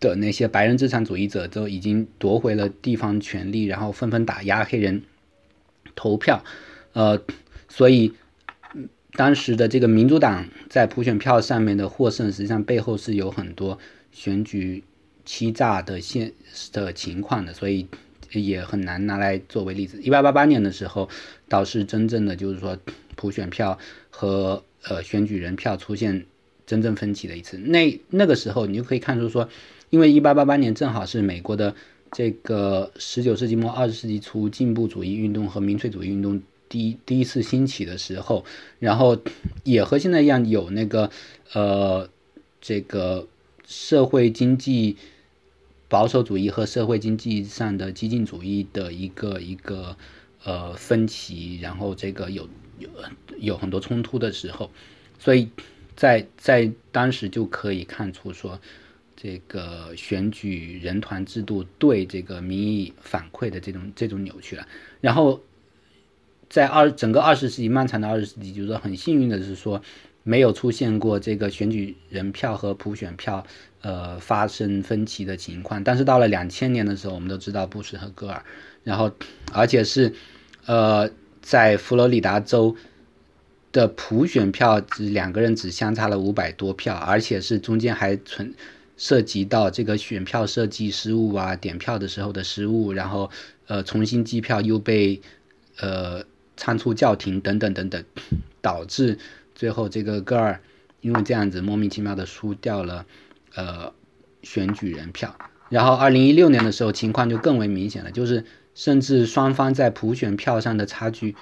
[0.00, 5.02] 的那些白人资产主义者都已经夺回了地方权力，然后纷纷打压黑人
[5.96, 6.44] 投票，
[6.92, 7.20] 呃，
[7.68, 8.12] 所以
[9.14, 13.76] 当时的这个民主党在普选票上面的获胜，实际上背后是有很多
[14.12, 14.84] 选举
[15.24, 16.32] 欺诈的现
[16.72, 17.88] 的情况的，所以
[18.30, 20.00] 也很难拿来作为例子。
[20.00, 21.08] 一八八八年的时候，
[21.48, 22.78] 倒是真正的就是说
[23.16, 23.76] 普选票
[24.10, 26.24] 和呃选举人票出现
[26.64, 27.58] 真正分歧的一次。
[27.58, 29.48] 那那个时候你就可以看出说。
[29.90, 31.74] 因为一八八八年正好是美国的
[32.12, 38.44] 这个十九世纪末二十世纪初进步主义运动和民粹主义运动第一第一次兴起的时候，
[38.78, 39.18] 然后
[39.64, 41.10] 也和现在一样有那个
[41.52, 42.08] 呃
[42.60, 43.26] 这个
[43.66, 44.96] 社会经济
[45.88, 49.96] 保守主义和社会经济上的激进主义的一个一个
[50.44, 52.46] 呃分歧，然后这个有
[52.78, 52.88] 有
[53.38, 54.70] 有很多冲突的时候，
[55.18, 55.48] 所以
[55.96, 58.60] 在在当时就可以看出说。
[59.20, 64.64] 这个选举人团制度对这个民意反馈的这种这种扭曲了，
[65.00, 65.42] 然后
[66.48, 69.82] 在二整个二十世纪漫长的二十世纪，就是说很幸运的是说
[70.22, 73.44] 没有出现过这个选举人票和普选票
[73.80, 75.82] 呃发生分歧的情况。
[75.82, 78.44] 但是到了两千年的时候，我们都知道布什和戈尔，
[78.84, 79.10] 然后
[79.52, 80.14] 而且是
[80.66, 81.10] 呃
[81.42, 82.76] 在佛罗里达州
[83.72, 88.54] 的普选票只两个人只相差了五百多票，而且是中间还存。
[88.98, 93.30] 涉及到这个选票设计失误啊，点票的时候的失误，然后
[93.68, 95.20] 呃重新计票又被
[95.78, 96.24] 呃
[96.56, 98.04] 仓促叫停等等等等，
[98.60, 99.16] 导致
[99.54, 100.60] 最后这个戈尔
[101.00, 103.06] 因为这样子莫名其妙的输掉了
[103.54, 103.92] 呃
[104.42, 105.34] 选举人票。
[105.70, 108.44] 然后二零一六年的时候情况就更为明显了，就是
[108.74, 111.36] 甚至双方在普选票上的差距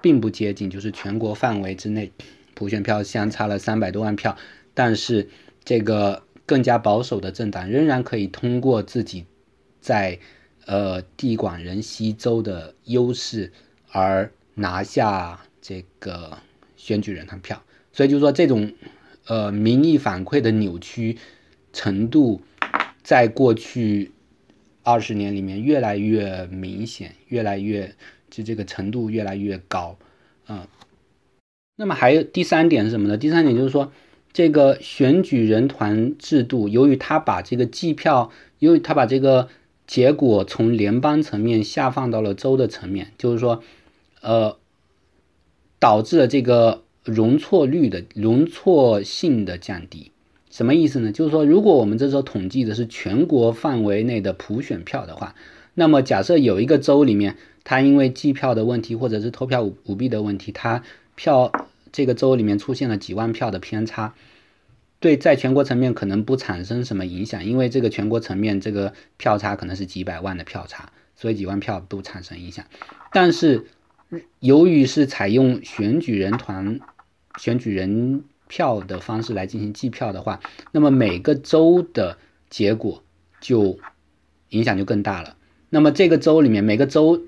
[0.00, 2.10] 并不接近，就是全国范围之内
[2.54, 4.34] 普选票相差了三百多万票，
[4.72, 5.28] 但是
[5.62, 6.22] 这个。
[6.46, 9.26] 更加保守的政党仍然可以通过自己
[9.80, 10.16] 在
[10.64, 13.52] 呃地广人稀州的优势
[13.90, 16.38] 而拿下这个
[16.76, 17.60] 选举人团票，
[17.92, 18.72] 所以就是说这种
[19.26, 21.18] 呃民意反馈的扭曲
[21.72, 22.40] 程度，
[23.02, 24.12] 在过去
[24.84, 27.92] 二十年里面越来越明显，越来越
[28.30, 29.98] 就这个程度越来越高，
[30.46, 30.66] 嗯，
[31.74, 33.16] 那么还有第三点是什么呢？
[33.16, 33.90] 第三点就是说。
[34.36, 39.48] 这个选举人团制度，由于他把这个计票，由于他把这个
[39.86, 43.62] 结果从联邦层面下放到了州的层面，就是说，
[44.20, 44.58] 呃，
[45.78, 50.12] 导致了这个容错率的容错性的降低。
[50.50, 51.12] 什么意思呢？
[51.12, 55.34] 就是说，如果我们这时候统计的是全国范围内的普选票的话，
[55.72, 60.82] 那么假设有一个州里面，它因为计票的问题或者是投票舞舞弊的问题，它
[61.14, 61.50] 票
[61.92, 64.14] 这个州里面出现了几万票的偏差，
[65.00, 72.64] 对，在全国层面可能不产生什么影响，因为这个全国层面这个票差可能是几百万的票差，所以几万票不产生影响。
[73.12, 73.66] 但是
[74.40, 76.80] 由于是采用选举人团
[77.38, 80.40] 选举人票的方式来进行计票的话，
[80.72, 82.16] 那么每个州的
[82.48, 83.02] 结果
[83.40, 83.78] 就
[84.50, 85.36] 影响就更大了。
[85.68, 87.22] 那么这个州里面每个州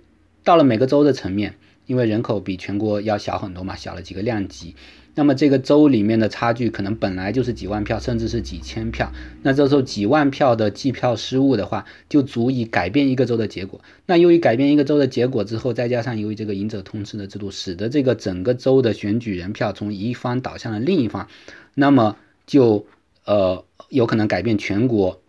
[0.45, 1.58] 到了每个州的层面，
[1.89, 4.77] 因为人口比全国要小很多嘛，小了几个量级。
[5.15, 9.11] 那么这个州里面的差距可能本来就是几万票，甚至是几千票。
[9.43, 13.81] 那这时候几万票的计票失误的话，就足以改变一个州的结果。
[14.07, 21.27] 那由于改变一个州的结果之后，再加上由于这个赢者通吃的制度，使得这个整个州的选举人票从一方倒向了另一方，
[21.75, 22.17] 那么
[22.47, 22.87] 就
[23.25, 25.21] 呃有可能改变全国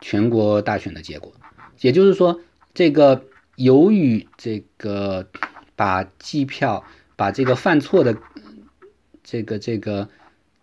[0.00, 1.32] 全国大选的结果。
[1.80, 2.40] 也就是说，
[2.74, 3.22] 这个
[3.54, 5.28] 由于这个
[5.78, 6.82] 把计票
[7.14, 8.18] 把这个犯错的。
[9.30, 10.08] 这个这个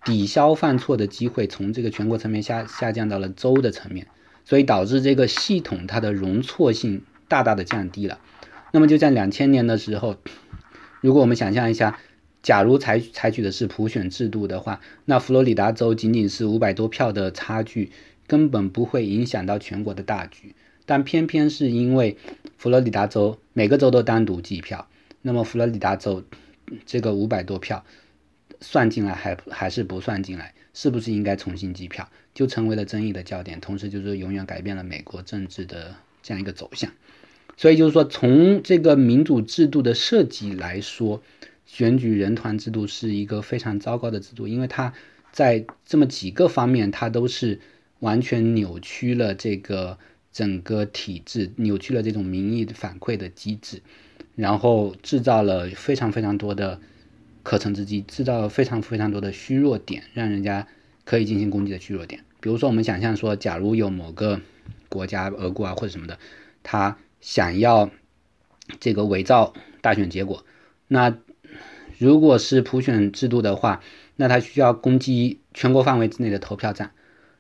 [0.03, 4.07] 抵消犯错的机会从这个全国层面下下降到了州的层面，
[4.43, 8.19] 所以导致这个系统它的容错性大大的降低了。
[8.71, 10.17] 那么就在两千年的时候，
[10.99, 11.99] 如果我们想象一下，
[12.41, 17.91] 假如采采取的是普选制度的话，那佛罗里达州仅仅是五百多票的差距，
[18.25, 20.55] 根本不会影响到全国的大局。
[20.87, 22.17] 但偏偏是因为
[22.57, 24.87] 佛罗里达州每个州都单独计票，
[25.25, 26.23] 那么佛罗里达州
[26.85, 27.83] 这个五百多票。
[28.61, 30.53] 算进来还还是不算进来？
[30.73, 32.09] 是不是应该重新计票？
[32.33, 36.89] 就成为了争议的焦点，同时就是永远改变了美国政治的这样一个走向。
[37.57, 41.21] 所以就是说，从这个民主制度的设计来说，
[41.65, 44.93] 选举人团制度是一个非常糟糕的制度，因为它
[45.33, 47.59] 在这么几个方面，它都是
[47.99, 49.99] 完全扭曲了这个
[50.31, 53.81] 整个体制，扭曲了这种民意反馈的机制，
[54.35, 56.79] 然后制造了非常非常多的。
[57.43, 60.67] 可乘之机，制造了非常非常多的虚弱点，让人家
[61.03, 62.23] 可以进行攻击的虚弱点。
[62.39, 64.41] 比如说，我们想象说，假如有某个
[64.89, 66.17] 国家，俄国啊或者什么的，
[66.63, 67.91] 他想要
[68.79, 70.43] 这个伪造大选结果，
[70.87, 71.15] 那
[71.99, 73.83] 如果是普选制度的话，
[74.15, 76.93] 那他需要攻击全国范围之内的投票站。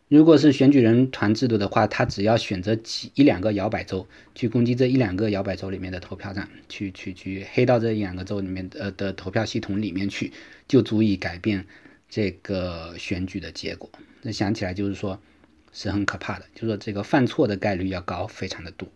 [0.07, 10.31] 如果是选举人团制度的话，他只要选择几一两个摇摆州去攻击这一两个摇摆州里面的投票站，去去去黑到这一两个州里面呃的投票系统里面去，
[10.67, 11.65] 就足以改变
[12.07, 13.89] 这个选举的结果。
[14.21, 15.19] 那想起来就是说，
[15.73, 18.87] 是很可怕的，就是说这个犯错的概率要高非常的多。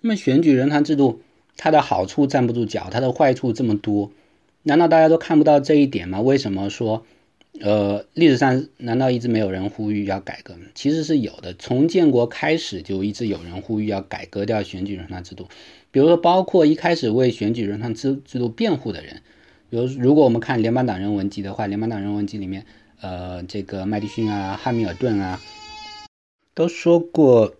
[0.00, 1.22] 那么选举人团制度
[1.56, 4.10] 它的好处站不住脚，它的坏处这么多，
[4.64, 6.20] 难道大家都看不到这一点吗？
[6.20, 7.06] 为什么说？
[7.60, 10.66] 呃，历史上难道一直没有人呼吁要改革吗？
[10.74, 15.48] 其实是有的，从建国开始就一直有人呼吁要改革掉选举人团制度。
[15.90, 19.22] 比如说，包括一开始为选举人团制制度辩护的人，
[19.70, 22.66] 比如如果我们看联邦党人文集的话，联邦党人文集里面，
[23.00, 25.40] 呃，这个麦迪逊啊、汉密尔顿啊，
[26.54, 27.54] 都说过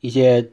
[0.00, 0.50] 一些。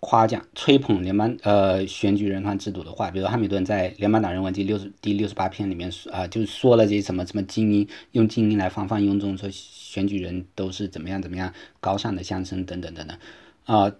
[0.00, 13.16] 夸奖、吹捧联邦呃选举人团制度的话，比如哈米顿在《联邦党人文记》六十第六十八篇里面啊，就说了这些什么什么精英，用精英来防范庸众，说选举人都是怎么样怎么样高尚的相称等等等等
[13.66, 13.92] 啊。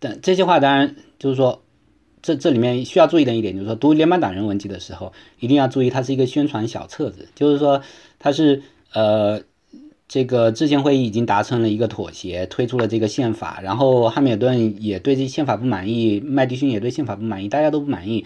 [0.00, 1.62] 但这些话当然就是说，
[2.20, 7.80] 这这里面需要注意的一点就是说，读《联邦党人文记》的时候，一定要注意它是一个宣传小册子，就是说
[8.18, 9.40] 它是呃。
[10.06, 13.60] 这个制宪会议已经达成了一个妥协，推出了这个宪法。
[13.62, 18.24] 然后汉密尔顿也对这宪法不满意，麦迪逊也对宪法不满意，大家都不满意。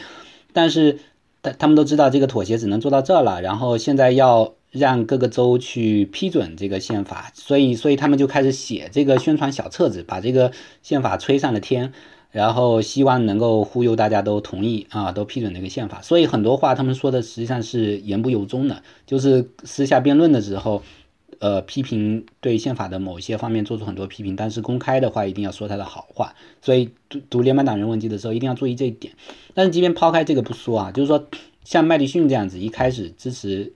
[0.53, 0.99] 但是
[1.41, 3.41] 他他们都知道这个妥协只能做到这了。
[3.41, 10.51] 然后现在要让各个州去批准这个宪法，所以所以他们就开始写这个宣传小册子，把这个
[10.83, 11.93] 宪法吹上了天，
[12.33, 16.03] 然后希望能够忽悠大家都同意啊，都批准这个宪法。
[16.03, 20.83] 所以很多话他们说的实际上是言不由衷的，就是私下辩论的时候。
[21.39, 26.35] 呃，批评对宪法的某些方面做出很多批评，但是公开的话一定要说他的好话。
[26.61, 29.15] 所以读读联邦党人文集的时候一定要注意这一点。
[29.55, 31.27] 但是即便抛开这个不说啊，就是说
[31.65, 33.73] 像麦迪逊这样子一开始支持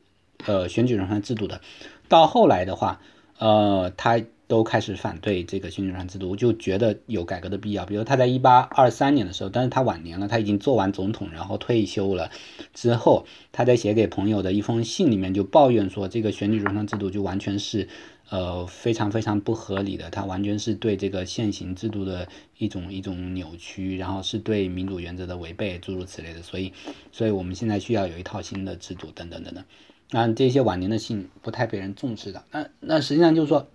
[0.47, 1.61] 呃选举人团制度的，
[2.09, 3.01] 到后来的话，
[3.39, 4.23] 呃，他。
[4.53, 7.87] 都开始反对这个选举团制度，就觉得有改革的必要。
[7.87, 12.31] 比如他在一八二三年的时候，但是他晚年了，他已经做完总统，然后退休了
[12.75, 17.89] 之后，他在写给朋友的一封信里面就抱怨说，这个选举人团制度就完全是，
[18.29, 26.43] 呃，非常非常不合理的，它完全是对这个现行制度的一种一种扭曲，然后是对民主原则的违背，诸如此类的。
[26.43, 26.75] 所以，
[27.11, 29.65] 所以我们现在需要有一套新的制度，等等等等。
[30.11, 32.45] 那这些晚年的信不太被人重视的。
[32.51, 33.67] 那那实际上就是说。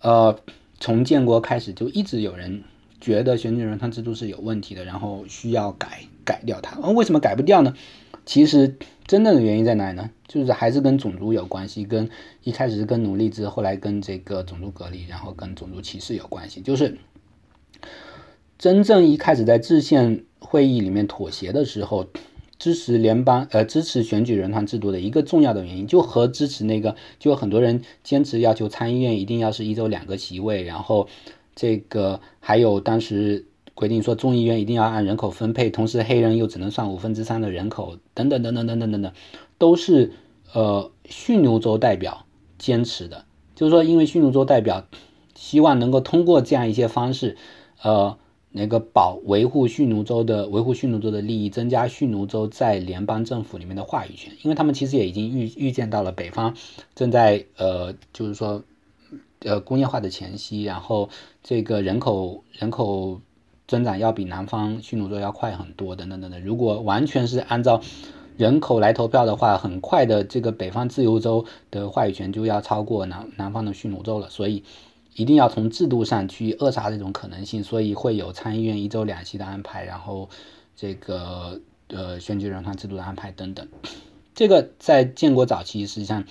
[0.00, 0.38] 呃，
[0.78, 2.62] 从建国开始就一直有人
[3.00, 6.78] 觉得选举人团制度是有问题的，然后需要改改掉它。
[6.90, 7.74] 为什么改不掉呢？
[8.24, 8.76] 其实
[9.06, 10.10] 真正的原因在哪里呢？
[10.26, 12.08] 就是还是跟种族有关系，跟
[12.44, 16.60] 一开始是跟奴隶制，后来跟这个种族隔离，然后跟种族歧视有关系。
[16.60, 16.98] 就是
[18.58, 22.06] 真正一开始在制宪会议里面妥协的时候。
[22.60, 31.08] 支持联邦呃支持选举人团制度的一个重要的原因，就和支持那个就很多人坚持要求参议院一定要是一周两个席位，然后
[31.56, 39.12] 这个还有当时规定说众议院一定要按人口分配，同时黑人又只能算五分之三的人口等等等等等等等等，
[39.56, 40.12] 都是
[40.52, 42.26] 呃驯奴州代表
[42.58, 43.24] 坚持的，
[43.54, 44.86] 就是说因为驯奴州代表
[45.34, 47.38] 希望能够通过这样一些方式，
[47.82, 48.18] 呃。
[48.52, 56.56] 那个保维护蓄奴州的维护蓄奴州的利益，增加蓄奴州在联邦政府里面的话语权，因为他们其实也已经预预见到了北方
[56.96, 58.64] 正在呃，就是说
[59.44, 61.08] 呃工业化的前夕，然后
[61.44, 63.20] 这个人口人口
[63.68, 66.42] 增长要比南方蓄奴州要快很多，等等等等。
[66.42, 67.80] 如果完全是按照
[68.36, 74.64] 人口来投票的话，很快的这个北方自由州的话语权就要超过南南方的蓄奴州了，所以。
[75.14, 80.28] 一定要从制度上去扼杀这种可能性，所以会有参议院一周两席的安排，然后
[80.76, 83.66] 这个呃选举人团制度的安排等等。
[84.34, 86.24] 这个在建国早期实际上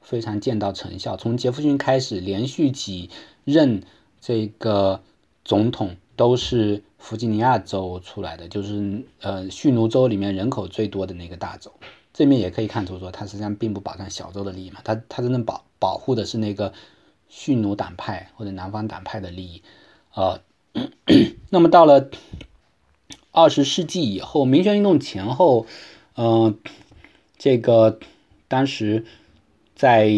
[0.00, 3.10] 非常见到成效，从杰弗逊开始，连续几
[3.44, 3.82] 任
[4.20, 5.00] 这个
[5.44, 11.72] 总统都是弗吉尼亚州出来的，就是呃蓄奴州里面人口最多的那个大州。
[12.12, 16.72] 这面也可以看出说，它实际上并不保障小州的利益嘛，它它真正保保护的是那个。
[17.28, 19.62] 驯奴党派或者南方党派的利益，
[20.14, 20.40] 呃，
[21.50, 22.10] 那么到了
[23.32, 25.66] 二十世纪以后，民权运动前后，
[26.16, 26.58] 嗯，
[27.36, 27.98] 这个
[28.48, 29.04] 当时
[29.74, 30.10] 在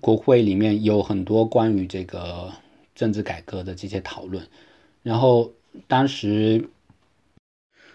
[0.00, 2.52] 国会里面有很多关于这个
[2.94, 4.46] 政治改革的这些讨论，
[5.02, 5.52] 然后
[5.88, 6.68] 当时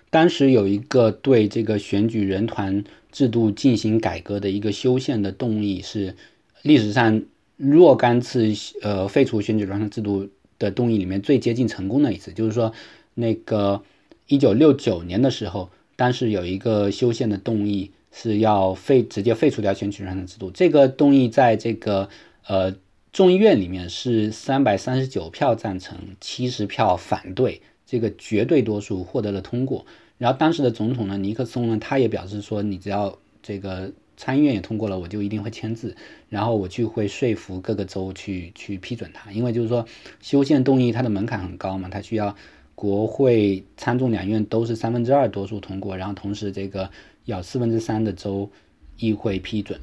[0.09, 6.15] 当时有一个对这个选举人团制度进行改革的一个修宪的动议，是
[6.61, 7.23] 历史上。
[7.63, 10.27] 若干次呃废除选举人团制度
[10.59, 12.73] 的动议里面最接近成功的一次，就是说
[13.13, 13.81] 那个
[14.27, 20.51] 一九六九年的时候，当时有一个修宪的动议是要废直接废除掉选举人团制度。
[20.51, 22.09] 这个动议在这个
[22.47, 22.75] 呃
[23.13, 29.85] 众议院里面是三百三十九票赞成，七十票反对，这个绝对多数获得了通过。
[30.17, 33.91] 然后当时的总统呢尼克松呢，他也表示说，你只要这个。
[34.23, 35.93] 参议院也通过了，我就一定会签字，
[36.29, 39.85] 然后我就会说服各个州去去批准它，因为就是说
[40.21, 42.33] 修宪动议它的门槛很高嘛，它需要
[42.73, 46.89] 国会参众两院都是三分之二多数通过，然后同时这个
[47.25, 48.49] 要四分之三的州
[48.97, 49.77] 议会批准。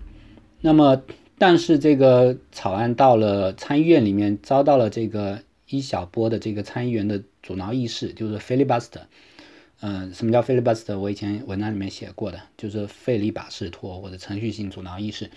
[0.62, 1.03] 那么，
[1.37, 9.03] 但是这个草案到了参议院里面，遭到了这个一小波的这个参议员的阻挠议事，就是 filibuster。
[9.82, 10.98] 嗯，什么叫 filibuster？
[10.98, 15.31] 我以前文章里面写过的，就是费力把式托或者程序性阻挠议事。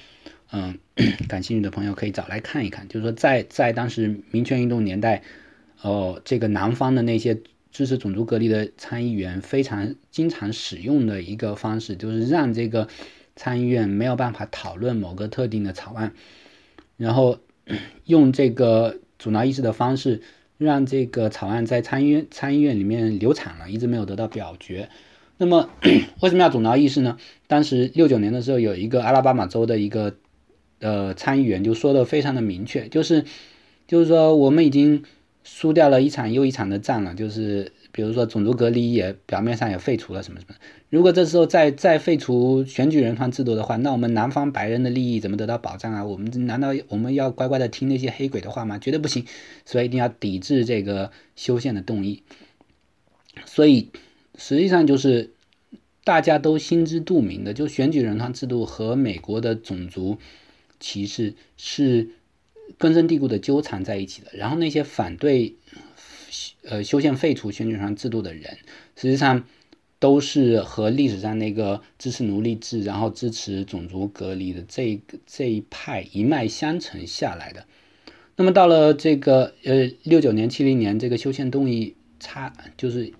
[0.51, 0.77] 嗯，
[1.29, 2.85] 感兴趣的朋友可以找来看一看。
[2.89, 5.23] 就是说，在在当时民权运动年代，
[5.81, 7.39] 哦，这个南方的那些
[7.71, 12.89] 支持种族隔离的参议员非常经常使用的一个方式，就是让这个
[13.37, 16.13] 参议院没有办法讨论某个特定的草案，
[16.97, 17.39] 然后
[18.03, 20.21] 用这个阻挠议事的方式。
[20.63, 24.89] 让这个草案在参议院参议院里面流产了，一直没有得到表决。
[25.37, 25.69] 那么
[26.21, 27.17] 为什么要阻挠议事呢？
[27.47, 30.15] 当时六九年的时候，有一个阿拉巴马州的一个
[30.79, 33.25] 呃参议员就说的非常的明确，就是
[33.87, 35.03] 就是说我们已经
[35.43, 37.71] 输掉了一场又一场的战了，就是。
[37.93, 40.55] 比如说种族隔离也表面上也废除了什么什么，
[40.89, 46.03] 如果这时候再再废除选举人团制度的话，那我们南方白人的利益怎么得到保障啊？
[46.03, 48.79] 我们难道我们要乖乖的听那些黑鬼的话吗？
[48.79, 49.25] 绝对不行，
[49.63, 52.23] 所以一定要抵制这个修宪的动议。
[53.45, 53.89] 所以
[54.39, 55.31] 实际上就是
[56.03, 60.17] 大家都心知肚明的，就选举人团制度和美国的种族
[60.79, 62.09] 歧视是
[62.79, 64.31] 根深蒂固的纠缠在一起的。
[64.33, 65.57] 然后那些反对。
[66.63, 68.57] 呃，修宪废除选举权制度的人，
[68.95, 69.43] 实际上
[69.99, 77.65] 都是和历史上那个支持奴隶制，然后支持种族隔离的这这一派一脉相承下来的。
[78.35, 83.13] 那么到了这个呃六九年、七零年，这个修宪动议差就是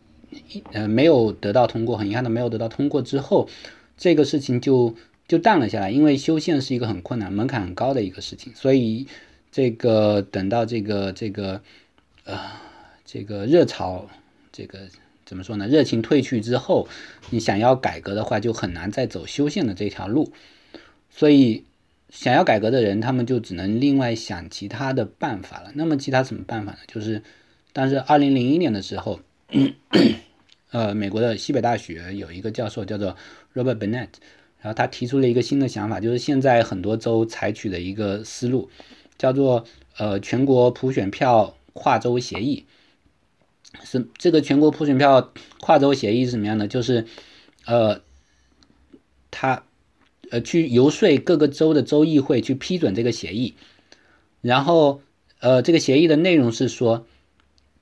[0.49, 3.48] 一呃没有得到通过，很遗憾的没有得到通过之后，
[3.95, 4.95] 这个事情就
[5.27, 9.07] 就淡了下来，因为修宪是一个很困难、门槛很高的一个事情，所以
[9.52, 11.61] 这个等到这个这个
[12.26, 12.72] 呃。
[13.14, 14.10] 这个热潮，
[14.52, 14.90] 这个
[15.23, 15.68] 怎么说呢？
[15.68, 16.88] 热情褪去之后，
[17.30, 20.34] 你想要改革的话，就很难再走修宪的这条路。
[21.11, 21.64] 所以，
[22.10, 25.72] 想要改革的人，他们就只能另外想其他的办法了。
[25.76, 26.80] 那么，其他什么办法呢？
[26.88, 27.22] 就是
[27.72, 29.19] 但是二零零一年的时候，
[30.72, 33.15] 呃，美国的西北大学有一个教授叫做
[33.53, 34.10] Robert Bennett，
[34.60, 38.72] 然后他提出了一个新的想法，就是现在很多州采取的一个思路，
[39.19, 39.64] 叫做
[39.99, 42.65] 呃全国普选票跨州协议。
[43.83, 46.67] 是这个全国普选票跨州协议是什么样的？
[46.67, 47.05] 就是
[47.65, 48.01] 呃，
[49.31, 49.63] 他
[50.31, 53.55] 呃去游说各个州的州议会去批准这个协议，
[54.41, 55.01] 然后
[55.39, 57.05] 呃这个协议的内容是说。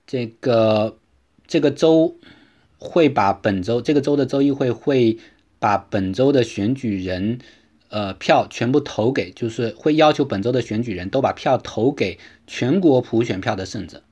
[0.07, 0.97] 这个
[1.47, 2.17] 这个州
[2.77, 5.17] 会把本州这个州的州议会会
[5.57, 7.39] 把本州的选举人，
[7.87, 14.03] 呃票全部投给，就是会要求本州的选举人都把票投给全国普选票的胜者。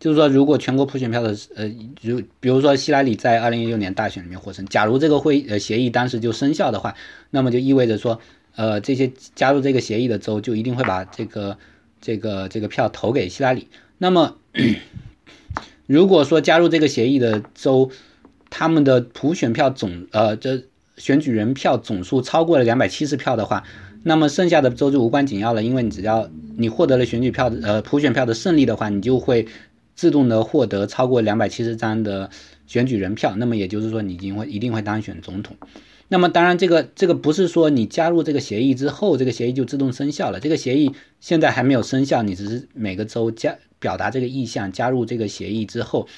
[0.00, 1.68] 就是说，如果全国普选票的呃，
[2.02, 6.94] 如比如说希拉里在二零一六年大选里面获胜，假如这个会呃协议当时就生效的话，
[7.30, 8.20] 那么就意味着说，
[8.54, 11.58] 呃这些加入这个协议的州就一定会把这个
[12.00, 13.66] 这个这个票投给希拉里。
[13.98, 14.36] 那么
[15.86, 17.90] 如果说加入这个协议的州，
[18.50, 20.62] 他们的普选票总呃，这
[20.96, 23.64] 选举人票总数超过了两百七十票的话，
[24.04, 29.46] 那么剩下的州就无关紧要了，因为你只要你获得了选举票的呃普选票的胜利的话，你就会
[29.98, 32.30] 自动的获得超过两百七十张的
[32.68, 35.56] 选举人票，那么也就是说你已经会一定会当选总统。
[36.06, 43.58] 那么当然这个这个不是说你加入这个协议之后，这个协议就自动生效了，这个协议现在还没有生效，你只是每个州加。
[43.80, 46.08] 表达这个意向，加入这个协议之后，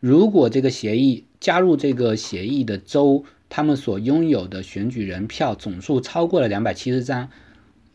[0.00, 7.30] 如果这个协议加入这个协议的州，他们所拥有的选举人票总数超过了两百七十张，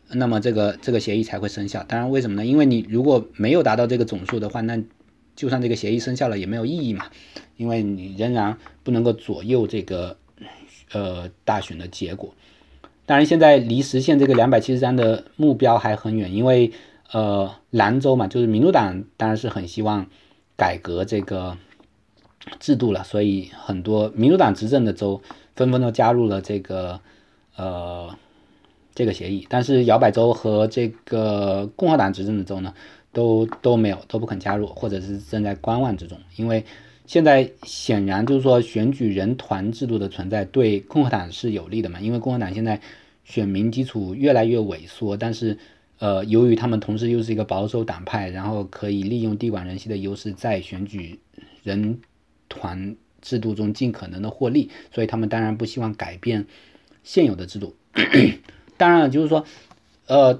[0.08, 1.84] 那么这个这个协议才会生效。
[1.86, 2.44] 当然，为什么呢？
[2.44, 4.82] 因为你如果没有达到这个总数的话，那
[5.36, 7.06] 就算这个协议生效了也没有意义嘛，
[7.56, 10.16] 因为你仍然不能够左右这个
[10.90, 12.34] 呃大选的结果。
[13.04, 16.72] 当然，现在离实现这个两百七十三的目标还很远，因为。
[17.12, 20.04] 呃，兰州嘛，就是民主党当然是很希望
[20.56, 21.56] 改革这个
[22.58, 25.22] 制度了，所以很多民主党执政的州
[25.54, 27.00] 纷纷都加入了这个
[27.54, 28.12] 呃
[28.92, 29.46] 这个协议。
[29.48, 32.74] 但是摇摆州和这个共和党执政的州呢，
[33.16, 36.18] 都都没有，都不肯加入，或者是正在观望之中。
[36.36, 36.62] 因为
[37.06, 42.78] 现在显然就是说选举人团制度的存在对共和党是有利的嘛，因为共和党现在
[43.24, 45.56] 选民基础越来越萎缩，但是。
[45.98, 51.18] 呃，由于他们同时又是一个保守党派，然后可以利用地广人稀的优势，在选举
[51.62, 51.98] 人
[52.50, 56.44] 团制度中尽可能的获利，所以他们当然不希望改变
[57.02, 57.74] 现有的制度。
[58.76, 59.42] 当然了，就是说，
[60.06, 60.38] 呃。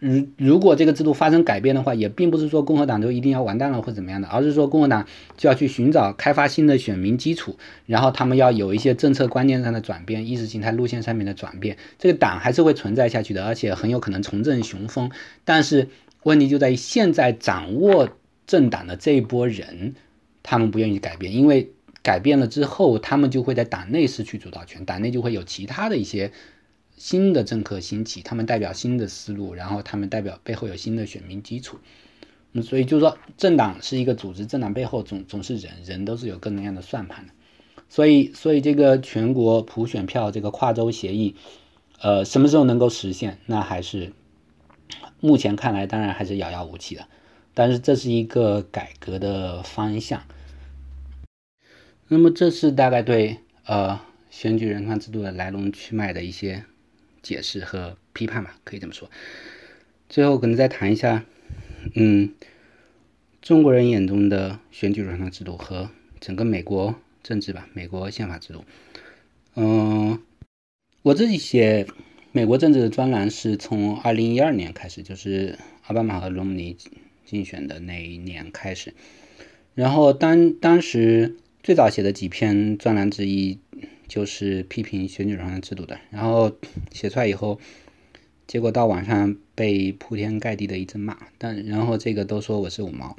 [0.00, 5.06] 如如果这个制度发生改变的话，也并不是说共和党就一定要完蛋了或怎么样的，而是说共和党
[5.36, 7.56] 就要去寻找开发新的选民基础，
[7.86, 15.10] 然后他们要有一些政策观念上的转变，意识形态路线上面的转变，这个党还是会存在下去的，而且很有可能重振雄风。
[15.44, 15.88] 但是
[16.24, 18.08] 问题就在于现在掌握
[18.46, 19.94] 政党的这一波人，
[20.42, 21.70] 他们不愿意改变，因为
[22.02, 26.32] 改变了之后，他们就会在党内失去主导权，党内就会有其他的一些。
[27.00, 31.78] 新的政客兴起，他们代表新的思路，然后他们代表背后有新的选民基础，
[32.52, 37.32] 那，所以就是说，政党是一个组织，政党背后总总是人，人都是有各种各样的算盘的，
[37.88, 41.36] 所以，所以这个全国普选票这个跨州协议，
[42.02, 43.38] 呃，什么时候能够实现？
[43.46, 44.12] 那还是
[45.20, 47.06] 目前看来，当然还是遥遥无期的，
[47.54, 50.22] 但是这是一个改革的方向。
[52.08, 53.98] 那么，这是大概对呃
[54.28, 56.66] 选举人团制度的来龙去脉的一些。
[57.22, 59.10] 解释和批判吧，可以这么说。
[60.08, 61.24] 最后可能再谈一下，
[61.94, 62.32] 嗯，
[63.42, 65.90] 中国人眼中的选举人团制度和
[66.20, 68.64] 整个美国政治吧，美国宪法制度。
[69.54, 70.20] 嗯，
[71.02, 71.86] 我自己写
[72.32, 76.76] 美国政治的专栏是从二零一二年开始，就是奥巴马和罗姆尼
[77.24, 78.94] 竞选的那一年开始。
[79.74, 83.58] 然后当当时最早写的几篇专栏之一。
[84.10, 86.50] 就是批评选举人团制度的，然后
[86.90, 87.60] 写出来以后，
[88.48, 93.16] 结果到网上被铺天盖地的一阵骂，但然后这个都说我是五毛，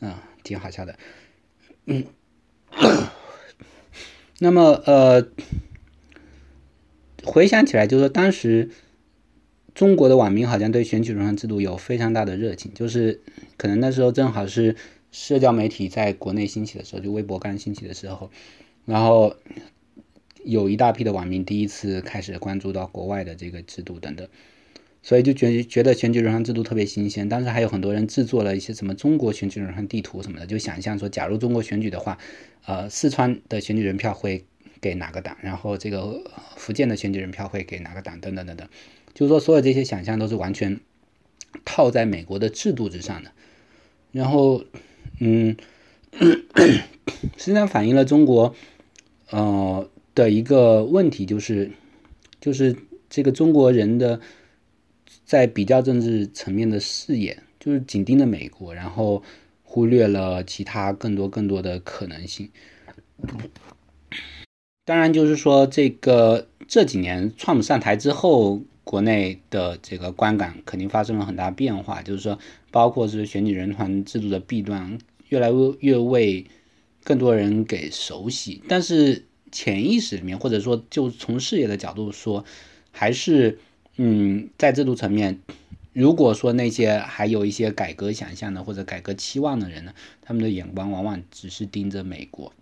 [0.00, 0.98] 嗯，挺好笑的，
[1.86, 2.04] 嗯，
[4.40, 5.26] 那么呃，
[7.24, 8.68] 回想起来，就是说当时
[9.74, 13.22] 中国的网民好像对选举人团制度有非常大的热情，就是
[13.56, 14.76] 可能那时候正好是
[15.10, 18.30] 社交媒体在国内兴起的时候，就微博刚兴起的时候，
[18.84, 19.34] 然后。
[20.46, 24.28] 有一大批的网民第一次开始关注到国外的这个制度等等，
[25.02, 27.28] 所以就觉觉得选举人团制度特别新鲜。
[27.28, 32.16] 当时还有很多人制作了一些什么中国选举人团地图什么的，就想象说，假如中国选举的话，
[32.64, 34.44] 呃，四川的选举人票会
[34.80, 36.22] 给哪个党，然后这个
[36.56, 38.68] 福建的选举人票会给哪个党，等等等等。
[39.14, 40.78] 就是说，所有这些想象都是完全
[41.64, 43.32] 套在美国的制度之上的。
[44.12, 44.62] 然后
[45.18, 45.56] 嗯，
[47.36, 48.54] 实际上反映了中国
[49.30, 51.70] 呃的一个问题，就是
[52.40, 52.74] 就是
[53.08, 54.20] 这个中国人的
[55.24, 59.22] 在比较政治层面的视野，就是紧盯着美国，然后
[59.62, 62.50] 忽略了其他更多更多的可能性。
[64.84, 68.62] 当然，就是说这个这几年川普上台之后。
[68.86, 72.38] 国内的这个观感肯定发生了很大变化，就是说，
[72.70, 74.96] 包括是选举人团制度的弊端，
[75.28, 76.46] 越来越越为
[77.02, 78.62] 更多人给熟悉。
[78.68, 79.24] 但是
[79.56, 82.44] 潜意识里面，或者说就从事业的角度说，
[82.92, 83.58] 还是
[83.96, 85.40] 嗯，在制度层面，
[85.92, 92.52] 如果说那些还有一些改革想象的或者改革期望的人呢，他们的眼光往往只是盯着美国。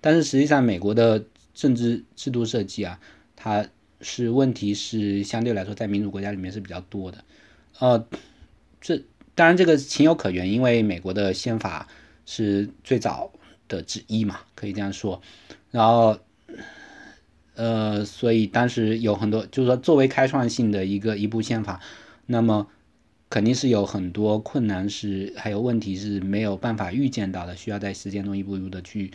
[0.00, 1.24] 但是实际上，美国的
[1.54, 3.00] 政治制度设计啊，
[3.34, 3.66] 它。
[4.04, 7.24] 是问题是相对来说在民主国家里面是比较多的，
[7.78, 8.04] 呃，
[8.80, 9.00] 这
[9.36, 11.86] 当然这个情有可原，因为美国的宪法
[12.26, 13.30] 是最早
[13.68, 15.22] 的之一嘛，可以这样说。
[15.72, 16.16] 然后，
[17.56, 21.80] 呃，所以当时有很多，就是说作为开创性的一个一部宪法，
[22.26, 22.68] 那么
[23.28, 29.10] 肯定是有很多困难是还有问题是没有办法预见到的，需要在实践中一步一步的去。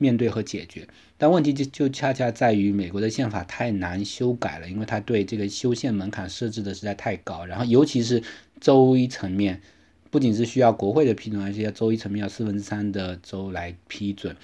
[0.00, 0.86] 面对和解决，
[1.16, 8.22] 但问题就就恰恰在于美国的宪法太难修改了，因为它对这个修宪门槛设置的实在太高，然后尤其是
[8.60, 9.60] 州一层面，
[10.08, 14.36] 不仅是需要国会的批准，而且要州一层面要四分之三的州来批准，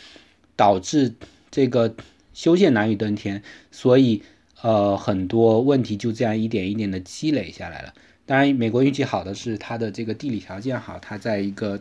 [0.57, 1.15] 导致
[1.55, 1.94] 这个
[2.32, 4.22] 修宪难于登天，所以
[4.62, 7.94] 呃很多问题就这样一点一点的积累下来了。
[8.26, 11.81] 当然，美国运气好的是它的这个地理条件好，它在一个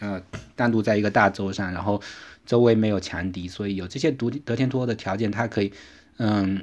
[0.00, 0.20] 呃
[0.56, 2.02] 单独在一个大洲上，然后。
[2.44, 5.72] 周围没有强敌，所以有这些独得天独厚的条件，它可以，
[6.16, 6.60] 嗯，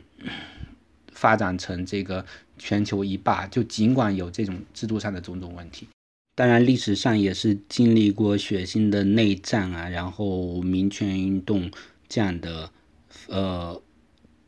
[1.13, 2.25] 发展成这个
[2.57, 3.47] 全球一霸。
[3.47, 5.87] 就尽管有这种制度上的种种问题，
[6.35, 11.71] 当然历史上也是经历过血腥的内战啊，然后民权运动
[12.09, 12.71] 这样的
[13.29, 13.81] 呃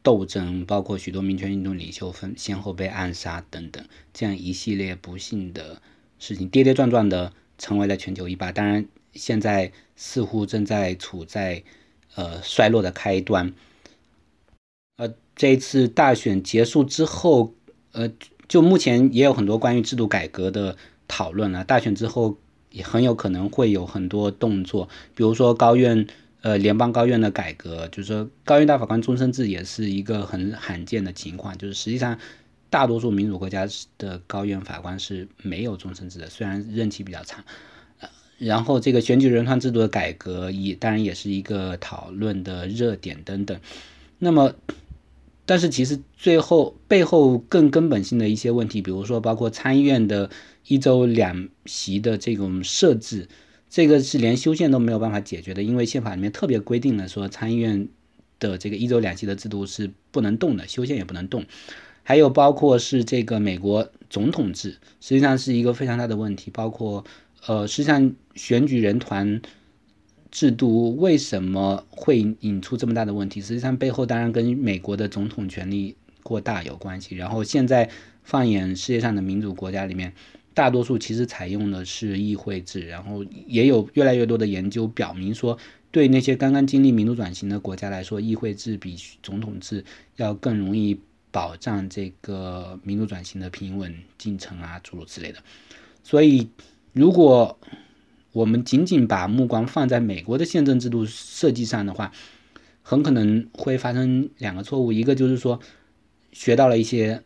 [0.03, 5.81] 斗争，包括许多民权运动领袖分先后被暗杀等等，这样一系列不幸的
[6.19, 8.51] 事情，跌跌撞撞的成为了全球一霸。
[8.51, 8.85] 当然。
[9.13, 11.63] 现在似乎正在处在
[12.15, 13.53] 呃衰落的开端，
[14.95, 17.53] 呃，这一次大选结束之后，
[17.91, 18.09] 呃，
[18.47, 20.77] 就目前也有很多关于制度改革的
[21.09, 21.65] 讨论了。
[21.65, 22.38] 大选之后
[22.69, 26.07] 也很有可能会有很多动作，比如说高院
[26.41, 32.19] 呃联邦高院的改革，就是说高院大法官终身制也是一个很罕见的情况，就是实际上
[32.69, 37.43] 大多数民主国家的高院法官是没有终身制的，虽然任期比较长。
[38.38, 43.59] 然后这个选举人团制度的改革也当然也是一个讨论的热点等等。
[44.18, 44.55] 那么，
[45.45, 50.31] 但是其实最后背后更根本性的一些问题，比如说包括参议院的
[50.65, 53.30] 一周两席的这种设置，
[53.72, 57.88] 这个是连修宪都没有办法解决的，因为宪法里面特别规定了说参议院
[58.38, 61.45] 的这个一周两席的制度是不能动的，修宪也不能动。
[62.03, 67.03] 还有包括是这个美国总统制，实际上是一个非常大的问题，包括。
[67.48, 69.41] 呃，实际上选举人团
[70.30, 73.41] 制度为什么会引出这么大的问题？
[73.41, 77.15] 实际上背后当然跟美国的总统权力过大有关系。
[77.15, 77.89] 然后现在
[78.22, 80.14] 放眼世界上的民主国家里面，
[80.53, 82.88] 大多数其实采用的是议会制。
[82.88, 85.57] 然后也有越来越多的研究表明说，
[85.91, 89.84] 对那些刚刚经历民主转型的国家来说，议会制比总统制
[90.15, 90.99] 要更容易
[91.32, 95.40] 保障这个民主转型的平稳进程啊，诸如此类的。
[96.03, 96.49] 所以。
[96.94, 97.57] 如果
[98.34, 102.11] 我们仅仅把目光放在美国的宪政制度设计上的话，
[102.82, 104.91] 很可能会发生两个错误。
[104.91, 105.61] 一个就是说，
[106.34, 107.23] 学到了一些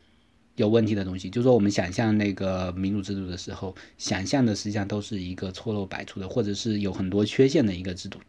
[0.55, 8.19] 有问题的东西，就说我们想象那个民主制度的时候，想象的实际上都是一个错漏百出的，或者是有很多缺陷的一个制度。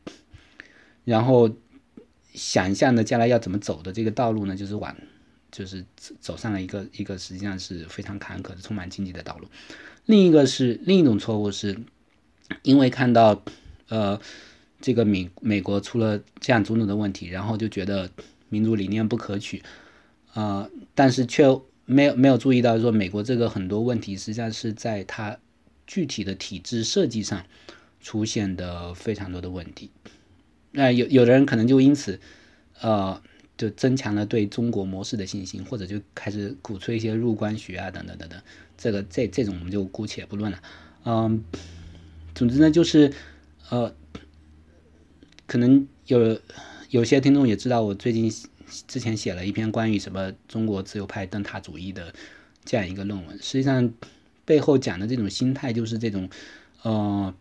[1.04, 1.48] 然后
[2.34, 4.96] 想象的将来要怎么走的这个道路呢，就是往
[5.52, 5.84] 就是
[6.20, 9.46] 走上了一个一个实际上是非常坎坷的、充满荆棘的道路。
[10.04, 11.78] 另一个是另一种错误，是
[12.62, 13.40] 因为看到，
[13.88, 14.20] 呃，
[14.80, 18.10] 这个美美国出了这样种种的问题，然后就觉得
[18.48, 19.62] 民主理念不可取，
[20.34, 21.44] 啊，但是却
[21.86, 25.38] 没有没有注意到说美国这个很多问题实际上是在它
[25.86, 27.46] 具体的体制设计上
[28.00, 29.90] 出现的非常多的问题。
[30.72, 32.20] 那有有的人可能就因此，
[32.80, 33.22] 呃，
[33.56, 38.38] 就增强了对中国模式的信心，或者就开始鼓吹一些入关学啊，等等等等。
[38.76, 40.62] 这个这这种我们就姑且不论了，
[41.04, 41.42] 嗯，
[42.34, 43.12] 总之呢就是，
[43.70, 43.94] 呃，
[45.46, 46.38] 可能有
[46.90, 48.30] 有些听众也知道，我最近
[48.86, 52.12] 之前写了一篇关于什么中国自由派灯塔主义的
[52.64, 53.36] 这样一个论文。
[53.38, 53.92] 实际上
[54.44, 56.28] 背后讲的这种心态就是这种，
[56.82, 57.34] 呃，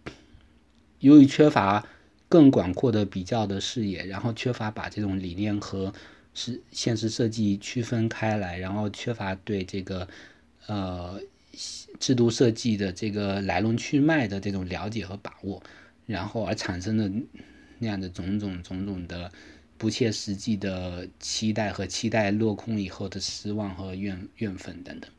[1.00, 1.88] 由于缺乏
[2.28, 5.94] 更广阔的比较的视野，然后缺乏把这种理念和
[6.34, 10.08] 是现实设计区分开来，然后缺乏对这个
[10.68, 11.20] 呃
[12.00, 15.62] 制度设计的这个来龙去脉的这种了解和把握，
[16.06, 17.10] 然后而产生的
[17.80, 19.32] 那样的种种种种的
[19.78, 25.12] 不切实际的期待和期待落空以后的失望和怨怨愤等等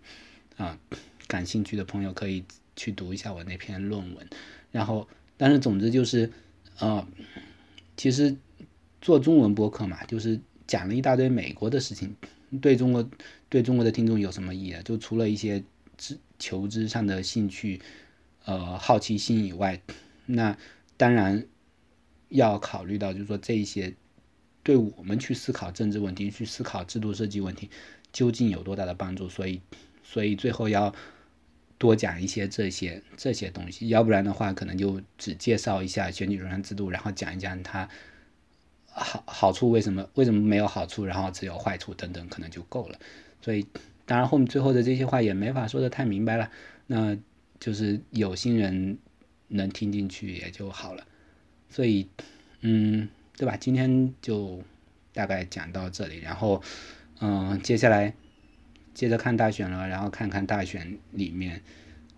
[0.56, 0.78] 啊，
[1.26, 2.42] 感兴趣的朋友可以
[2.74, 4.26] 去读一下我那篇论文，
[4.72, 5.06] 然后
[5.36, 6.30] 但是总之就是
[6.78, 7.06] 呃，
[7.96, 8.34] 其实
[9.00, 12.16] 做中文播客嘛，就是讲了一大堆美国的事情，
[12.60, 13.08] 对中国
[13.48, 14.82] 对中国的听众有什么意义啊？
[14.82, 15.62] 就除了一些
[15.98, 17.80] 知求知上的兴趣，
[18.44, 19.80] 呃，好奇心以外，
[20.24, 20.56] 那
[20.96, 21.46] 当然
[22.28, 23.94] 要考虑到，就是说这一些
[24.66, 27.70] 对我们去思考政治问题、去思考制度设计问题，
[28.12, 29.28] 究竟有多大的帮助？
[29.28, 29.60] 所以，
[30.02, 30.92] 所以最后要
[31.78, 37.88] 多讲一些这些这些东西，要不然的话，可能就只介绍一下选举人制度，然后讲一讲它
[38.86, 42.98] 好好处为什么为什么没有好处，然后只有坏处等等，可能就够了。
[43.40, 43.64] 所以。
[44.08, 46.48] 当然后面最后的这些话也没法说的太明白了，
[46.86, 47.18] 那
[47.58, 48.98] 就是有心人
[49.48, 51.04] 能听进去也就好了。
[51.68, 52.08] 所以，
[52.60, 53.56] 嗯，对吧？
[53.56, 54.62] 今天就
[55.12, 56.62] 大概讲到这里，然后，
[57.20, 58.14] 嗯，接下来
[58.94, 61.62] 接着看大选了，然后看看大选里面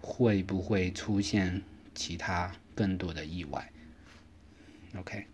[0.01, 1.63] 会不会出现
[1.95, 3.71] 其他更多的意外。
[4.97, 5.27] OK。